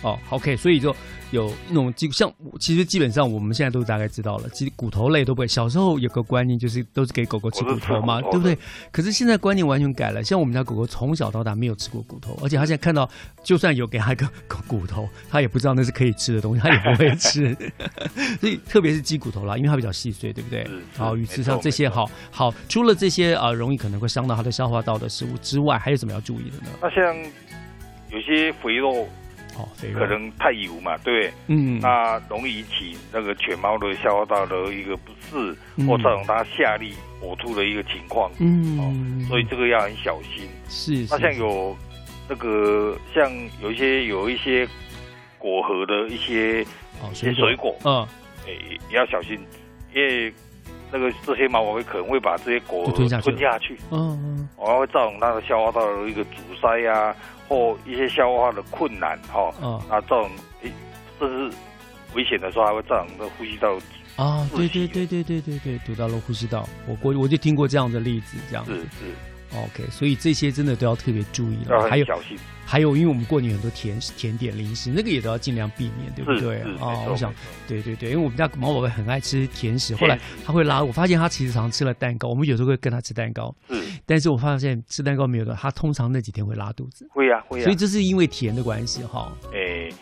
[0.03, 0.95] 哦，OK，所以就。
[1.31, 2.29] 有那种基像，
[2.59, 5.47] 其实基本上我们现在都大概知道了，其实骨头类都不会。
[5.47, 8.59] 小时候有个观念就是都是给狗狗吃骨头嘛，对不对？
[8.91, 13.09] 可是现在观念完全改了，像我们家狗狗从小到大没有吃过骨头，而且它现在看到
[13.45, 14.29] 就算有给它一个
[14.67, 17.57] 骨头，它也不知道那是可以吃的东西，它也不会吃。
[18.41, 20.69] 所以特别是鸡骨头啦，因为它比较细碎，对不对？
[20.97, 26.73] 好，鱼翅上这些好好，除了这些啊，容易可能会伤到它的消化道的食物之外，还有什么要注意的呢？
[26.83, 27.17] 那像
[28.11, 29.09] 有些肥肉。
[29.95, 31.33] 可能太油嘛，对？
[31.49, 35.57] 嗯，那容易引起那个犬猫的消化道的一个不适，
[35.87, 36.93] 或造成它下痢、
[37.23, 38.31] 呕吐的一个情况。
[38.39, 40.49] 嗯，所以这个要很小心。
[40.69, 41.77] 是，那像有
[42.29, 43.31] 那个像
[43.63, 44.67] 有一些有一些
[45.39, 48.07] 果核的一些一些水果，嗯，
[48.47, 49.39] 诶也要小心，
[49.95, 50.33] 因为
[50.93, 53.21] 那个这些猫会可能会把这些果吞下
[53.59, 57.15] 去，嗯嗯，然后会造成它的消化道的一个阻塞呀。
[57.51, 59.53] 或一些消化的困难，哈，
[59.89, 60.31] 啊，造成
[60.63, 60.71] 诶，
[61.19, 61.51] 这是
[62.15, 63.77] 危险的时候，还会造成的呼吸道
[64.15, 66.65] 啊，对对对对对对对，堵到了呼吸道。
[66.87, 72.39] 我我我就听过这样的例子，这样子是 OK，所以这些真的都要特别注意了，还有小心。
[72.71, 77.03] 还有，因为我们过年很多甜甜点零食，那个也都要尽量避免，对不对啊？
[77.09, 77.35] 我想，
[77.67, 80.17] 对对对，因为我们家毛宝贝很爱吃甜食，后来
[80.47, 89.33] 他会拉我，发现他其实常吃了蛋糕，我们有时候会跟他吃蛋糕，嗯，但是我发现吃蛋糕没有的，他通常那几天会拉肚子，会啊会啊，所以这是因为甜的关系哈。
[89.53, 89.93] 诶，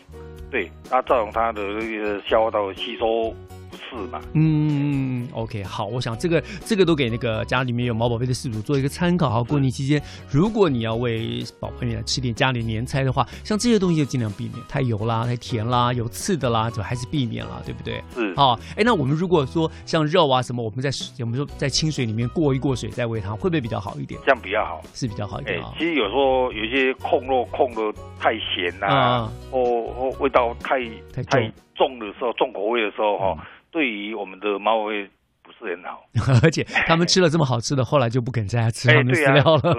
[0.50, 3.34] 对，它造成他的那个消化道吸收。
[3.70, 4.22] 不适吧？
[4.32, 9.28] 嗯，OK，好，我想这个这个都给那个家里面有毛宝贝的饲主做一个参考。
[9.30, 18.02] 好，过年期间，如果你要为宝贝来吃点家里年菜的话，像这些东西就尽量避免太油啦、太甜啦、有刺的啦，就还是避免了，对不对？
[18.14, 18.34] 是。
[18.34, 24.20] 好，哎，那我们如果说像肉啊什么，我们在有没有说在清水里面过一过水再喂它，会不会比较好一点？
[24.24, 25.62] 这样比较好，是比较好一点。
[25.78, 30.80] 其实有时候有些控肉控的太咸呐，或或味道太
[31.22, 33.36] 太重的时候，重口味的时候哈。
[33.70, 35.10] 对于我们的猫会不
[35.58, 39.74] 是很好， 而且他们吃了这么好吃的，后来就不肯再吃他们饲料了，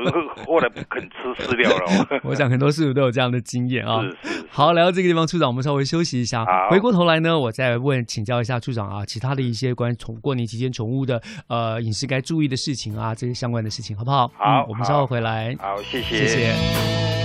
[0.46, 2.20] 后来不肯吃饲料了。
[2.24, 4.02] 我想很多饲主都有这样的经验啊。
[4.50, 6.46] 好，来到这个地方，处长，我们稍微休息一下。
[6.70, 14.28] 回过头来呢，我再问请教一下处长啊，其他的一些关于宠过年期间宠物的呃饮食该注意的事情啊，这些相关的事情，好不好？
[14.38, 15.56] 好，我们稍后回来。
[15.60, 17.19] 好，谢谢，谢谢。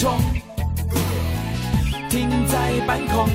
[0.00, 0.18] 冲，
[2.08, 3.28] 停在半空，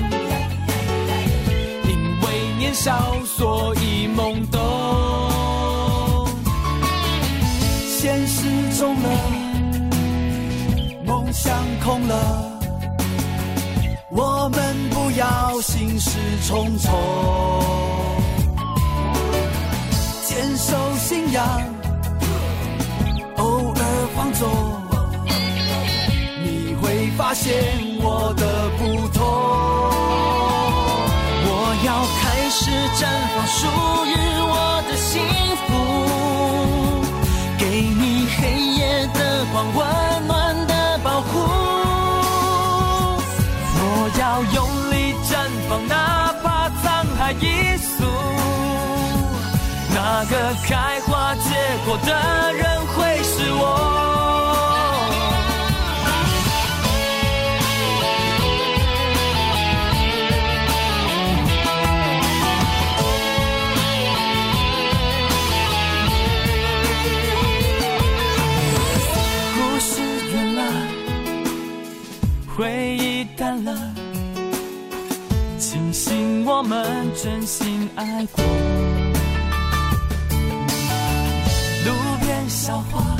[1.84, 2.26] 因为
[2.58, 6.28] 年少，所以懵懂。
[7.88, 8.50] 现实
[8.80, 9.10] 中了，
[11.06, 12.60] 梦想空了，
[14.10, 16.92] 我们不要心事重重，
[20.26, 21.46] 坚守信仰，
[23.38, 24.50] 偶尔放纵，
[27.18, 27.54] 发现。
[28.08, 29.20] 我的不同，
[31.48, 31.50] 我
[31.84, 31.90] 要
[32.22, 33.02] 开始绽
[33.34, 33.58] 放属
[34.06, 34.14] 于
[34.54, 34.54] 我
[34.88, 35.14] 的幸
[35.66, 35.68] 福，
[37.58, 38.38] 给你黑
[38.78, 39.20] 夜的
[39.52, 39.80] 光，温
[40.28, 40.34] 暖
[40.68, 40.72] 的
[41.04, 41.30] 保护。
[43.78, 43.82] 我
[44.20, 44.58] 要用
[44.92, 44.94] 力
[45.26, 45.34] 绽
[45.68, 45.94] 放，哪
[46.44, 46.46] 怕
[46.84, 46.84] 沧
[47.18, 47.44] 海一
[47.78, 48.06] 粟，
[49.96, 50.34] 那个
[50.68, 51.50] 开花结
[51.86, 52.10] 果的
[52.54, 52.64] 人
[78.06, 78.44] 爱过。
[81.86, 81.90] 路
[82.22, 83.18] 边小花，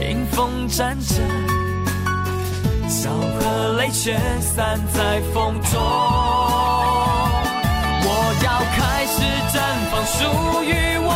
[0.00, 1.14] 迎风站着，
[2.88, 5.80] 笑和泪却散在风中。
[8.00, 8.06] 我
[8.44, 8.46] 要
[8.76, 9.16] 开始
[9.52, 9.56] 绽
[9.90, 10.72] 放属于
[11.04, 11.10] 我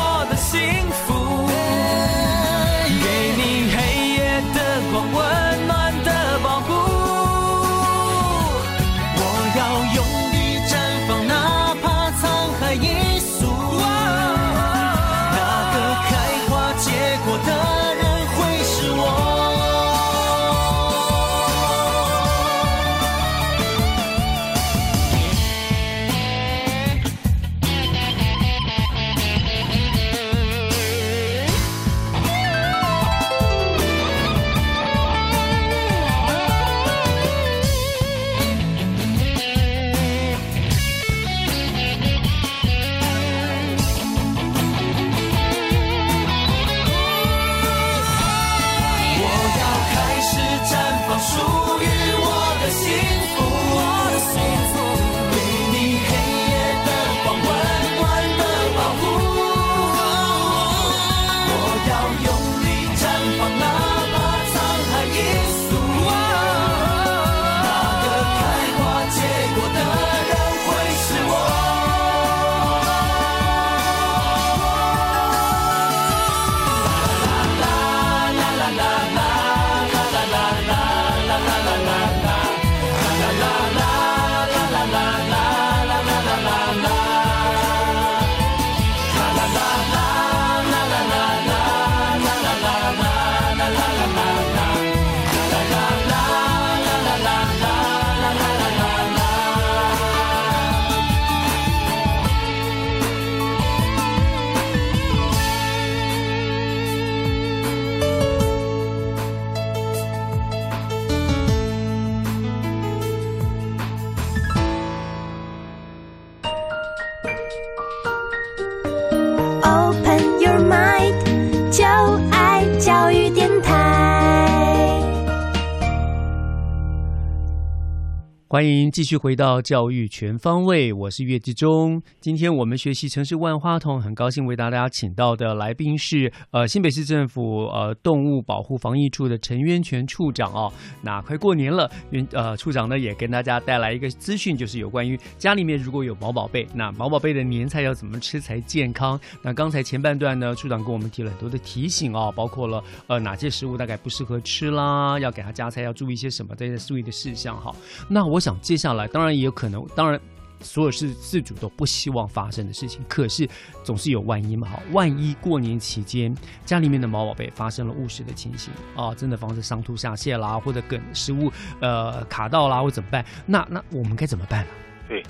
[128.53, 132.03] 欢迎继续回到教育全方位，我是岳志忠。
[132.21, 140.71] 今天我们学习城市万花筒，很高兴为大家请到的来宾是呃新北市政府呃动物保护防疫处的陈渊泉处长哦。
[141.03, 149.19] 那快过年了，渊呃处长呢也跟大家带来一个资讯，就是有关于家里面如果有毛宝贝，那毛宝贝的年菜要怎么吃才健康？
[149.41, 157.75] 那刚才前半段呢，处长跟我们提了很多的提醒哦，包括了呃哪些食物大概不适合吃啦，要给他加菜要注意一些什么这些注意的事项哈。
[158.11, 160.21] 那我想接下来当然也有可能，当然。
[160.65, 163.49] 所有事自主都不希望发生的事情，可是
[163.83, 166.33] 总是有万一嘛，哈，万一过年期间
[166.65, 171.51] 家里面的毛宝贝发生了误食的情形啊，真的防止上吐下泻啦，或者梗食物
[171.81, 173.25] 呃卡到啦，或怎么办？
[173.45, 174.71] 那那我们该怎么办呢？
[175.09, 175.21] 对，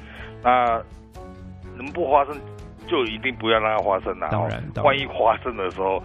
[0.43, 0.83] 那
[1.79, 2.39] 能不发生
[2.87, 4.29] 就一定不要让它发生啦。
[4.31, 6.03] 当然，万一发生的时候，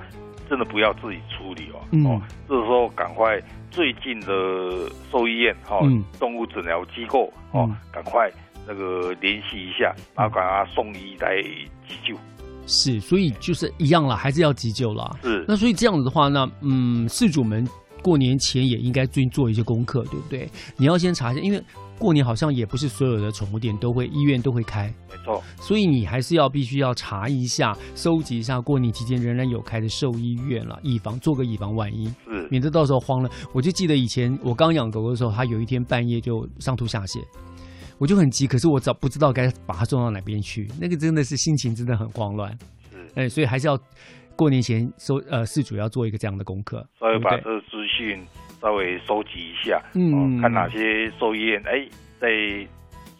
[0.49, 1.81] 真的不要自己处理哦。
[1.91, 3.37] 嗯，哦，这时候赶快
[3.71, 8.31] 最近的兽医院哈、嗯动物诊疗机构哦，赶快
[8.67, 11.41] 那个联系一下，然后赶快送医来
[11.87, 12.15] 急救。
[12.65, 15.17] 是，所以就是一样了，还是要急救了。
[15.23, 17.65] 是，那所以这样子的话，那嗯，事主们
[18.01, 20.49] 过年前也应该最近做一些功课，对不对？
[20.75, 21.63] 你要先查一下，因为
[21.97, 25.43] 过年好像也不是所有的宠物店都会医院都会开，没错。
[25.59, 33.29] 所以你还是要必须要查一下，收集一下过年期间仍然有开的兽医院了，以防做个以防万一，是，免得到时候慌了。
[33.53, 37.19] 我就记得以前我刚养狗狗的时候，它有一天半夜就上吐下泻。
[37.99, 42.55] 我就很急，可是我早不知道该把它送到哪边去，那个真的是心情真的很慌乱。
[43.15, 43.75] 哎，所以还是要
[44.35, 48.23] 过年前收呃事主要做一个这样的功课，稍微对不对把这个资讯
[48.61, 50.13] 稍微收集一下，嗯。
[50.13, 51.87] 哦，看哪些兽医院哎
[52.19, 52.29] 在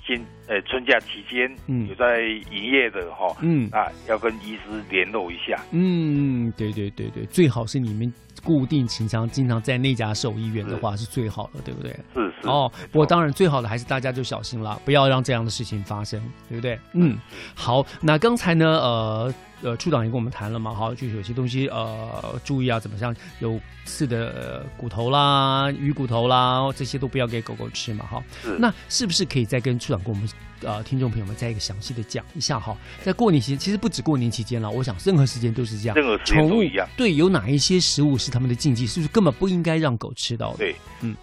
[0.06, 1.88] 新呃春假期间嗯。
[1.88, 2.22] 有在
[2.52, 3.70] 营业的哈，嗯。
[3.72, 5.60] 啊要跟医师联络一下。
[5.72, 8.12] 嗯，对对对对，最好是你们
[8.48, 11.92] 固定情商经常在那家兽医院的话是最好的，对不对？
[12.14, 12.72] 是是哦。
[12.90, 16.18] 不过当然最好的还是大家就小心了，不要让这样的事情发生，
[16.48, 16.80] 对不对？
[16.94, 17.18] 嗯，
[17.54, 17.86] 好。
[18.00, 19.34] 那刚才呢，呃。
[19.64, 28.24] 呃，处长也跟我们谈了嘛，哈，就有些东西呃，注意啊，怎么像有刺的骨头啦、鱼骨头啦，这些都不要给狗狗吃嘛，哈。
[28.60, 30.30] 那是不是可以再跟处长跟我们
[30.62, 32.76] 呃听众朋友们再一个详细的讲一下哈？
[33.04, 35.96] 在过年期间，其实不止过年期间了，我想任何时间都是这样。
[35.96, 36.88] 任何时间都一样。
[36.98, 38.88] 对，有哪一些食物是他们的禁忌？
[38.88, 40.58] 是不是根本不应该让狗吃到的？
[40.58, 41.16] 对，嗯，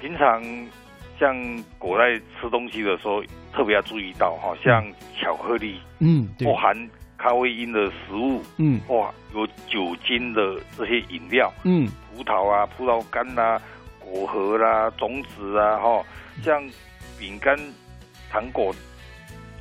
[0.00, 0.42] 平常
[1.18, 1.34] 像
[1.78, 3.22] 狗在吃东西的时候，
[3.52, 4.84] 特别要注意到哈，像
[5.20, 6.76] 巧克力，嗯，不含。
[7.18, 13.58] 咖啡因的食物，嗯，哇，有酒精的这些饮料，嗯，葡萄啊、葡萄干啦、
[13.98, 16.04] 果核啦、种子啊，哈，
[16.42, 16.62] 像
[17.18, 17.58] 饼干、
[18.36, 18.74] 糖果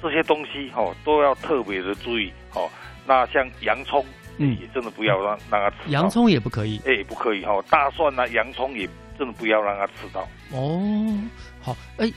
[0.01, 2.69] 这些东西，哈，都要特别的注意，哦。
[3.07, 4.03] 那像洋葱，
[4.37, 5.89] 嗯，也真的不要让让它吃。
[5.91, 7.61] 洋葱也不可以，哎，不可以哈。
[7.69, 8.85] 大蒜啊，洋葱也
[9.17, 10.27] 真的不要让它吃到。
[10.51, 11.17] 哦，
[11.61, 12.11] 好，哎。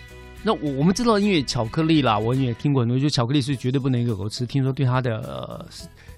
[0.45, 5.67] 那我我们知道，因为巧克力啦，我也听过很多，就巧克力是绝对不能给狗吃，听说对它的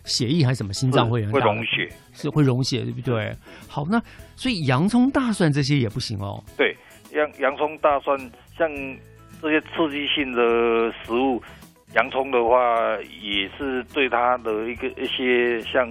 [0.04, 3.34] 血液还是什么心脏会很会溶血，是会溶血，对不对？
[3.66, 4.00] 好，那
[4.36, 6.44] 所以洋葱、大蒜这些也不行哦。
[6.54, 6.76] 对，
[7.12, 8.14] 洋洋葱、大蒜，
[8.58, 8.70] 像
[9.42, 11.42] 这些刺激性的食物，
[11.94, 12.76] 洋葱的话
[13.20, 15.88] 也是对它的一个一些像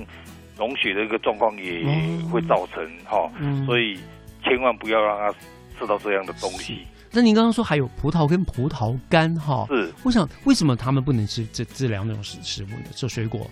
[0.58, 1.84] 溶血的一个状况也
[2.32, 3.30] 会造成哈，
[3.66, 4.00] 所以
[4.44, 5.34] 千万不要让它
[5.80, 6.86] 吃到这样的东西。
[7.12, 9.66] 那您刚刚说还有葡萄跟葡萄干哈？
[9.68, 12.86] 是，我想为什么他们不能吃这这两种食食物呢？
[12.92, 13.50] 这水果，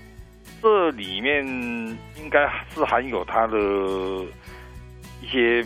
[0.61, 1.43] 这里面
[2.17, 2.39] 应该
[2.75, 3.57] 是含有它的
[5.23, 5.63] 一些，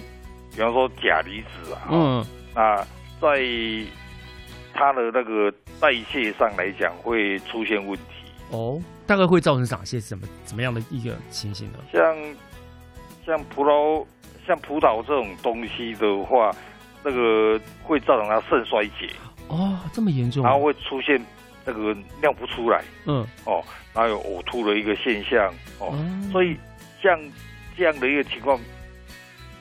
[0.51, 1.89] 比方说钾离子啊。
[1.91, 2.25] 嗯。
[2.55, 2.77] 那
[3.21, 3.39] 在
[4.73, 8.31] 它的那个代谢上来讲，会出现问题。
[8.51, 11.79] 哦，大概会造成哪些怎么怎么样的一个情形呢？
[11.91, 12.15] 像
[13.25, 14.05] 像葡萄，
[14.45, 16.51] 像葡萄这种东西的话。
[17.03, 19.09] 那个会造成它肾衰竭
[19.47, 21.19] 哦，这么严重，然后会出现
[21.65, 23.59] 那个尿不出来，嗯，哦，
[23.91, 25.97] 然后有呕吐的一个现象，哦，
[26.31, 26.55] 所以
[27.01, 27.19] 像
[27.75, 28.59] 这样的一个情况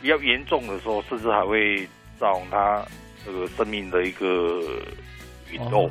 [0.02, 1.88] 比较严重的时候，甚至还会
[2.18, 2.84] 造成它
[3.25, 4.61] 这个生命的一个
[5.51, 5.87] 运动。
[5.87, 5.91] 哦，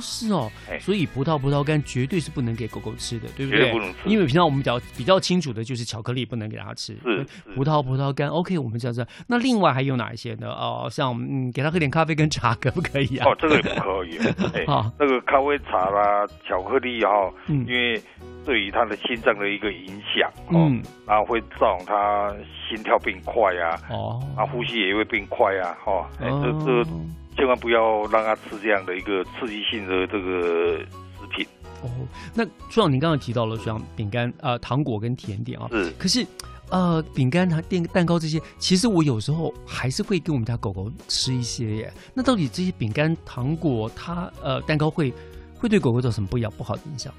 [0.00, 0.50] 是哦，
[0.80, 3.60] 所以葡萄葡萄干绝对是不能给狗狗吃的，对不对？
[3.60, 9.06] 绝对不能吃，因为平常我们比较比较清楚的就是巧克力不能给它吃，是葡萄葡萄干 OK，我们这样子。
[9.26, 10.48] 那另外还有哪一些呢？
[10.48, 13.26] 哦，像嗯，给它喝点咖啡跟茶可不可以啊？
[13.28, 14.64] 哦，这个也不可以。
[14.64, 18.00] 啊， 那个咖啡茶啦，巧克力哈，因为
[18.44, 22.34] 对于它的心脏的一个影响，嗯，然后会造成它
[22.68, 26.90] 心跳变快啊，哦，啊，呼吸也会变快啊，哈，哎，这这。
[27.36, 30.78] 千万不要让他吃这样的一个刺激性的这个
[31.18, 31.46] 食品
[31.82, 31.88] 哦。
[32.34, 35.90] 那就像您刚刚提到了，像饼干、呃糖果跟甜点啊，是。
[35.92, 36.26] 可是，
[36.70, 41.92] 呃，饼干、它电蛋糕这些，其实我有时候还是会给我们家狗狗吃一些耶。
[42.14, 45.12] 那到底这些饼干、糖果，它呃蛋糕会
[45.56, 47.12] 会对狗狗造成不一样不好的影响？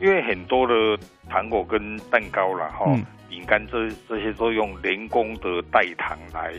[0.00, 0.74] 因为很多的
[1.28, 2.84] 糖果跟蛋糕啦，哈，
[3.28, 6.52] 饼干这这些都用人工的代糖来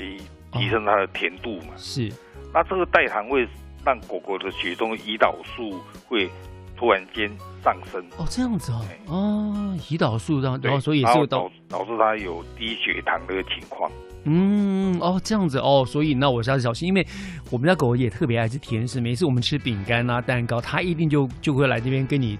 [0.53, 2.12] 提升它的甜度嘛，是。
[2.56, 3.45] 那这个代糖会
[3.86, 5.78] 让狗狗的血中胰岛素
[6.08, 6.30] 会
[6.78, 7.30] 突然间
[7.62, 8.01] 上升。
[8.18, 13.91] 哦，这样子哦，哦，胰岛素让然后所以也是导导致它有低血糖的情况。
[14.24, 17.06] 嗯，哦，这样子哦，所以那我下次小心，因为
[17.51, 22.39] 我们家狗也特别爱吃甜食，每次我们吃饼干啊、蛋糕，它一定就就会来这边跟你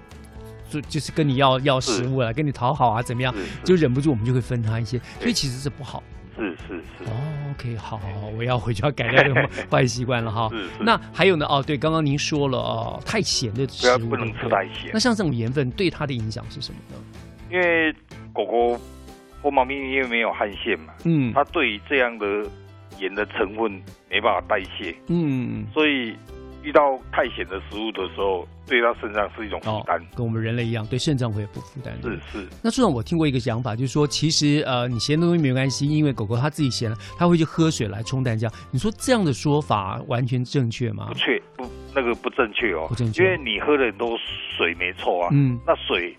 [0.70, 6.02] 就就是跟你要要食物了，跟你讨好啊，怎么样，就忍不住我们就会分它一些，所以其实是不好。
[6.36, 10.48] 是是是哦，OK，好，好，好，我要回去要改掉这个 坏习惯了哈。
[10.52, 10.70] 是是。
[10.80, 11.46] 那还有呢？
[11.46, 14.90] 哦，对，刚刚您说了哦，太咸的食物不能吃太咸。
[14.92, 17.02] 那像这种盐分对它的影响是什么呢？
[17.50, 17.92] 因为
[18.34, 18.78] 狗狗
[19.40, 22.26] 或猫咪因为没有汗腺嘛，嗯，它对于这样的
[22.98, 26.14] 盐的成分没办法代谢，嗯，所以。
[26.66, 31.96] 遇到太咸的食物的时候，对它肾脏是一种负担，跟我们人类一样，对肾脏会有负负担。
[32.02, 32.48] 是是。
[32.60, 38.52] 那这种，我听过一个讲法，就是说，其实呃，你咸的东西没关系，因为狗狗它自己咸了，它会去喝水来冲淡浆。
[38.72, 41.06] 你说这样的说法完全正确吗？
[41.06, 41.64] 不确不，
[41.94, 44.18] 那个不正确哦，不正确，因为你喝的很多
[44.56, 46.16] 水没错啊，嗯，那水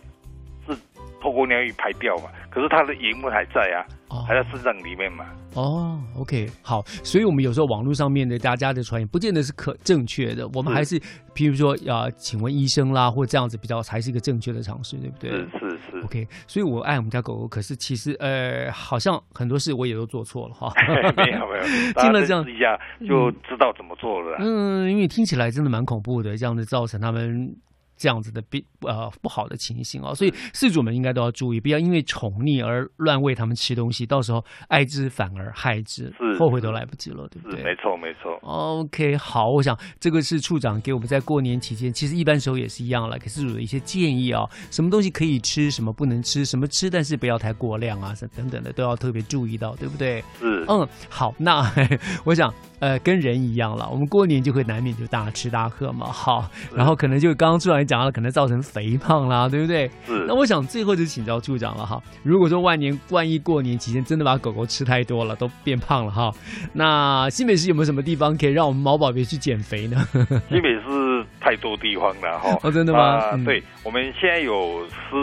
[0.65, 0.73] 是
[1.21, 3.83] 透过尿液排掉嘛，可是它的盐分还在啊。
[4.25, 5.25] 还在肾脏里面嘛？
[5.57, 10.47] 哦，OK，好，所以我们有时候网络上面的大家的传言，不见得是可正确的。
[10.53, 10.99] 我们还是，
[11.33, 15.31] 譬如说，啊，请问医生啦，或这样子比较才是一个正确的尝试，对不对？
[15.31, 15.99] 是是是。
[16.03, 20.71] OK，所以我爱我们家狗狗，可是其实呃，好像很多事我也都做错了哈。
[21.15, 21.63] 没有没有，
[21.99, 24.37] 听了这样一下就知道怎么做了。
[24.39, 27.51] 嗯，因为听起来真的蛮恐怖的，这样子造成他们。
[27.97, 30.13] 这样子的比呃不好的情形哦。
[30.13, 37.63] 所以饲主们应该都要注意，不要因为宠溺而乱喂他们吃东西，到时候爱之反而害之，后悔都来不及了，对不对？
[37.63, 38.37] 没错，没错。
[38.43, 50.23] OK，好，我想这个是处长给我们在过年期间，其实一般时候也是一样了，给饲主的一些建议啊，什么东西可以吃，什么不能吃，什么吃但是不要太过量啊，等等的都要特别注意到，对不对？
[50.39, 51.63] 是，嗯，好，那
[52.23, 52.53] 我想。
[52.79, 59.89] 呃，跟人一样了，我们过年就会难免就大吃大喝嘛，好，然后可能就刚刚处长也讲了，可能造成肥胖啦，对不对？
[60.05, 60.25] 是。
[60.27, 66.31] 那我想最后就请教处长了哈，如果说万年万一过年期间真的把狗狗吃太多了，都变胖了哈，
[66.73, 69.97] 那新北市有没有什么地方可以让我们毛宝贝去减肥呢？
[70.47, 72.59] 新北市太多地方了哈。
[72.61, 73.35] 哦，真的吗？
[73.43, 75.15] 对，我们现在有十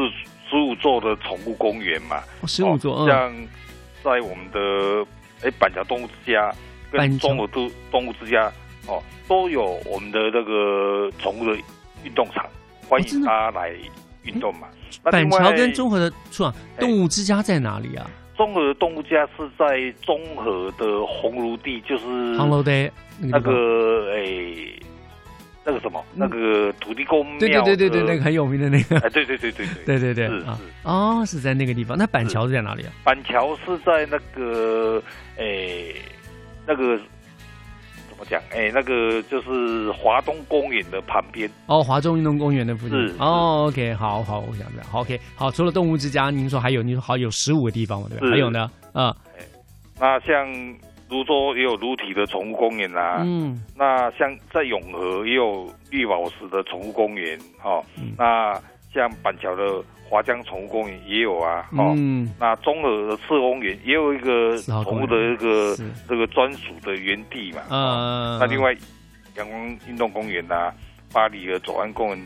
[0.51, 3.33] 十五座的宠物公园嘛，十五座，像
[4.03, 5.07] 在我们的
[5.45, 6.53] 哎板桥动物之家。
[6.99, 8.51] 跟中国都动物之家
[8.87, 11.57] 哦，都有我们的那个宠物的
[12.05, 12.47] 运动场，
[12.89, 13.75] 欢迎大家来
[14.23, 14.69] 运动嘛。
[15.03, 18.09] 板桥跟综合的处啊，动物之家在哪里啊？
[18.37, 22.05] 综合的动物家是在综合的红炉地，就是
[23.21, 24.25] 那个哎、
[25.65, 31.97] 那个什么，那个土地公庙，对对对对对，那个很有名的那个， 哎、对对对对对对对对，是是、啊、哦，是在那个地方。
[31.97, 32.93] 那板桥是在哪里啊？
[33.05, 35.03] 板桥是在那个
[35.39, 35.95] 哎。
[36.67, 36.99] 那个
[38.09, 38.41] 怎么讲？
[38.51, 41.51] 哎，那个就是华东公园的旁边。
[41.67, 42.99] 哦，华中运动公园的附近。
[43.09, 43.67] 是哦。
[43.69, 45.51] OK，好好，我想想，OK，好。
[45.51, 48.29] 除了动物之家，您说还有，您说好有十五个地方嘛，对吧？
[48.31, 49.15] 还有呢，啊，
[49.99, 50.47] 那像
[51.09, 57.83] 泸州也有撸体的宠物公园啦，嗯，那像在永和也有绿宝石的宠物公园，哈，
[58.17, 58.61] 那
[58.95, 59.83] 像板桥的。
[60.07, 61.93] 华江宠物公园也有啊，哦，
[62.39, 65.75] 那中和的赤公园也有一个宠物的一个
[66.07, 68.73] 这个专属的园地嘛，啊，那另外
[69.37, 70.71] 阳光运动公园呐，
[71.11, 72.25] 巴黎的左岸公园，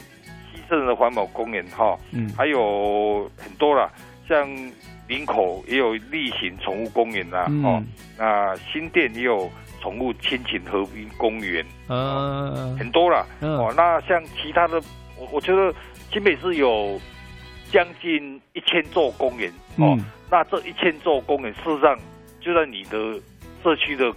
[0.53, 3.91] 西镇的环保公园哈，嗯，还有很多啦，
[4.29, 4.47] 像
[5.07, 7.83] 林口也有例行宠物公园呐，哦，
[8.19, 9.49] 那新店也有
[9.81, 14.83] 宠物亲情和平公园，嗯，很多啦，哦，那像其他的，
[15.17, 15.73] 我我觉得
[16.13, 17.01] 新北市有。
[17.71, 19.95] 将近一千座公园哦，
[20.31, 21.95] 那这一千座公园事实上
[22.41, 23.21] 就在你的
[23.63, 24.11] 社区的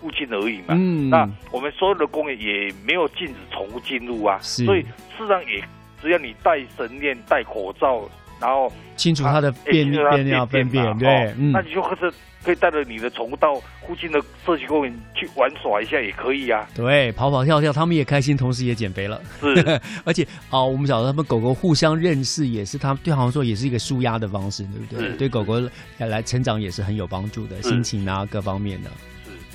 [0.00, 0.68] 附近而已嘛。
[0.68, 5.62] 嗯，那我们所有的公园也没有禁止宠物进入啊，所以事实上也
[6.00, 8.08] 只要你戴绳链、戴口罩，
[8.40, 12.12] 然后清除它的便便尿便便，对，那你就或者。
[12.44, 16.64] 可以带着你的宠物到附近的社区公园去玩耍一下，也可以啊。
[16.76, 19.20] 对，跑跑跳跳，他们也开心，同时也减肥了。
[19.40, 25.16] 是， 而且哦，我们晓得他们狗狗互相认识，也是他们对好像说也是一个舒压的方式，对不对？
[25.16, 25.54] 对狗狗
[25.98, 28.90] 来成长也是很有帮助的，心情啊各方面的。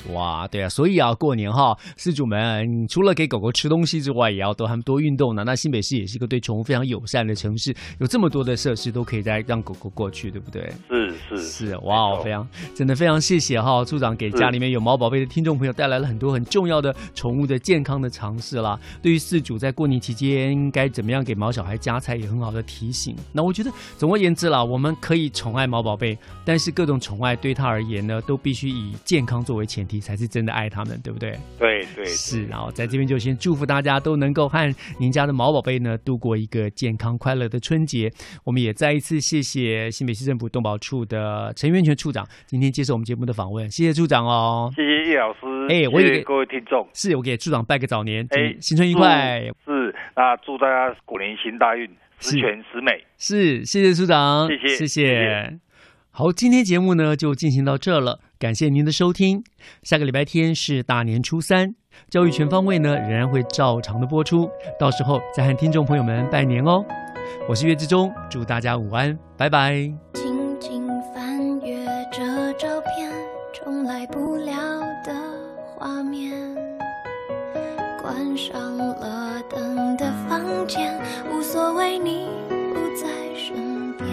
[0.09, 5.43] 哇，对啊，所以啊，过年哈，饲主们除了给狗狗吃东西之外，也要多他们多运动呢。
[5.45, 10.73] 那新北市也是一个对宠物非常友善的城市，有这么多的设施都可以再让狗狗过去，对不对？
[10.89, 18.79] 是是是，哇，非常真的非常谢谢哈，处长给家里面有毛宝贝的听众朋友带来了很多很重要的宠物的健康的尝试啦。
[19.01, 23.15] 对于饲主在过年期间应该怎么样给毛小孩加菜，也很好的提醒。
[23.31, 29.90] 那我觉得总而言之啦，我们可以宠爱毛宝贝，但是各种宠爱对他而言呢，都必须以健康作为前提。
[29.99, 31.37] 才是真的爱他们，对不对？
[31.59, 32.45] 对对是。
[32.45, 38.11] 然后在这边就先祝福大家都能够和您家的毛宝贝呢度过一个健康快乐的春节。
[38.43, 44.71] 我们也再一次谢谢新北市政府动保处的陈元全处长今天接受我们节目的访问，谢谢处长哦。
[44.75, 45.39] 谢谢叶老师。
[45.69, 49.41] 哎，我也给各位听众，是我给处长拜个早年，哎，新春愉快。
[49.65, 51.89] 是，那祝大家虎年行大运，
[52.19, 53.03] 十全十美。
[53.17, 55.59] 是，谢谢处长，谢谢，谢谢。
[56.09, 58.19] 好，今天节目呢就进行到这了。
[58.41, 59.43] 感谢您的收听。
[59.83, 61.75] 下个礼拜天是大年初三，
[62.09, 66.83] 教育全方位呢仍然会照常的播出，到时候再和听众朋友们拜年哦。
[67.47, 69.75] 我是岳志忠，祝大家午安，拜拜。
[70.13, 73.11] 静静翻阅着照片，
[73.53, 75.13] 重来不了的
[75.75, 76.33] 画面。
[78.01, 80.99] 关上了灯的房间，
[81.31, 84.09] 无所谓你不在身边。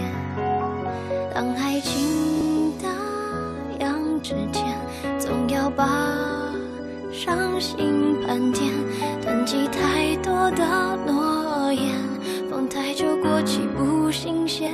[1.33, 2.18] 当爱情。
[4.29, 4.63] 时间，
[5.17, 6.53] 总要把
[7.11, 8.71] 伤心盘点，
[9.23, 11.95] 囤积太多的诺言，
[12.47, 14.71] 放太久过期不新鲜。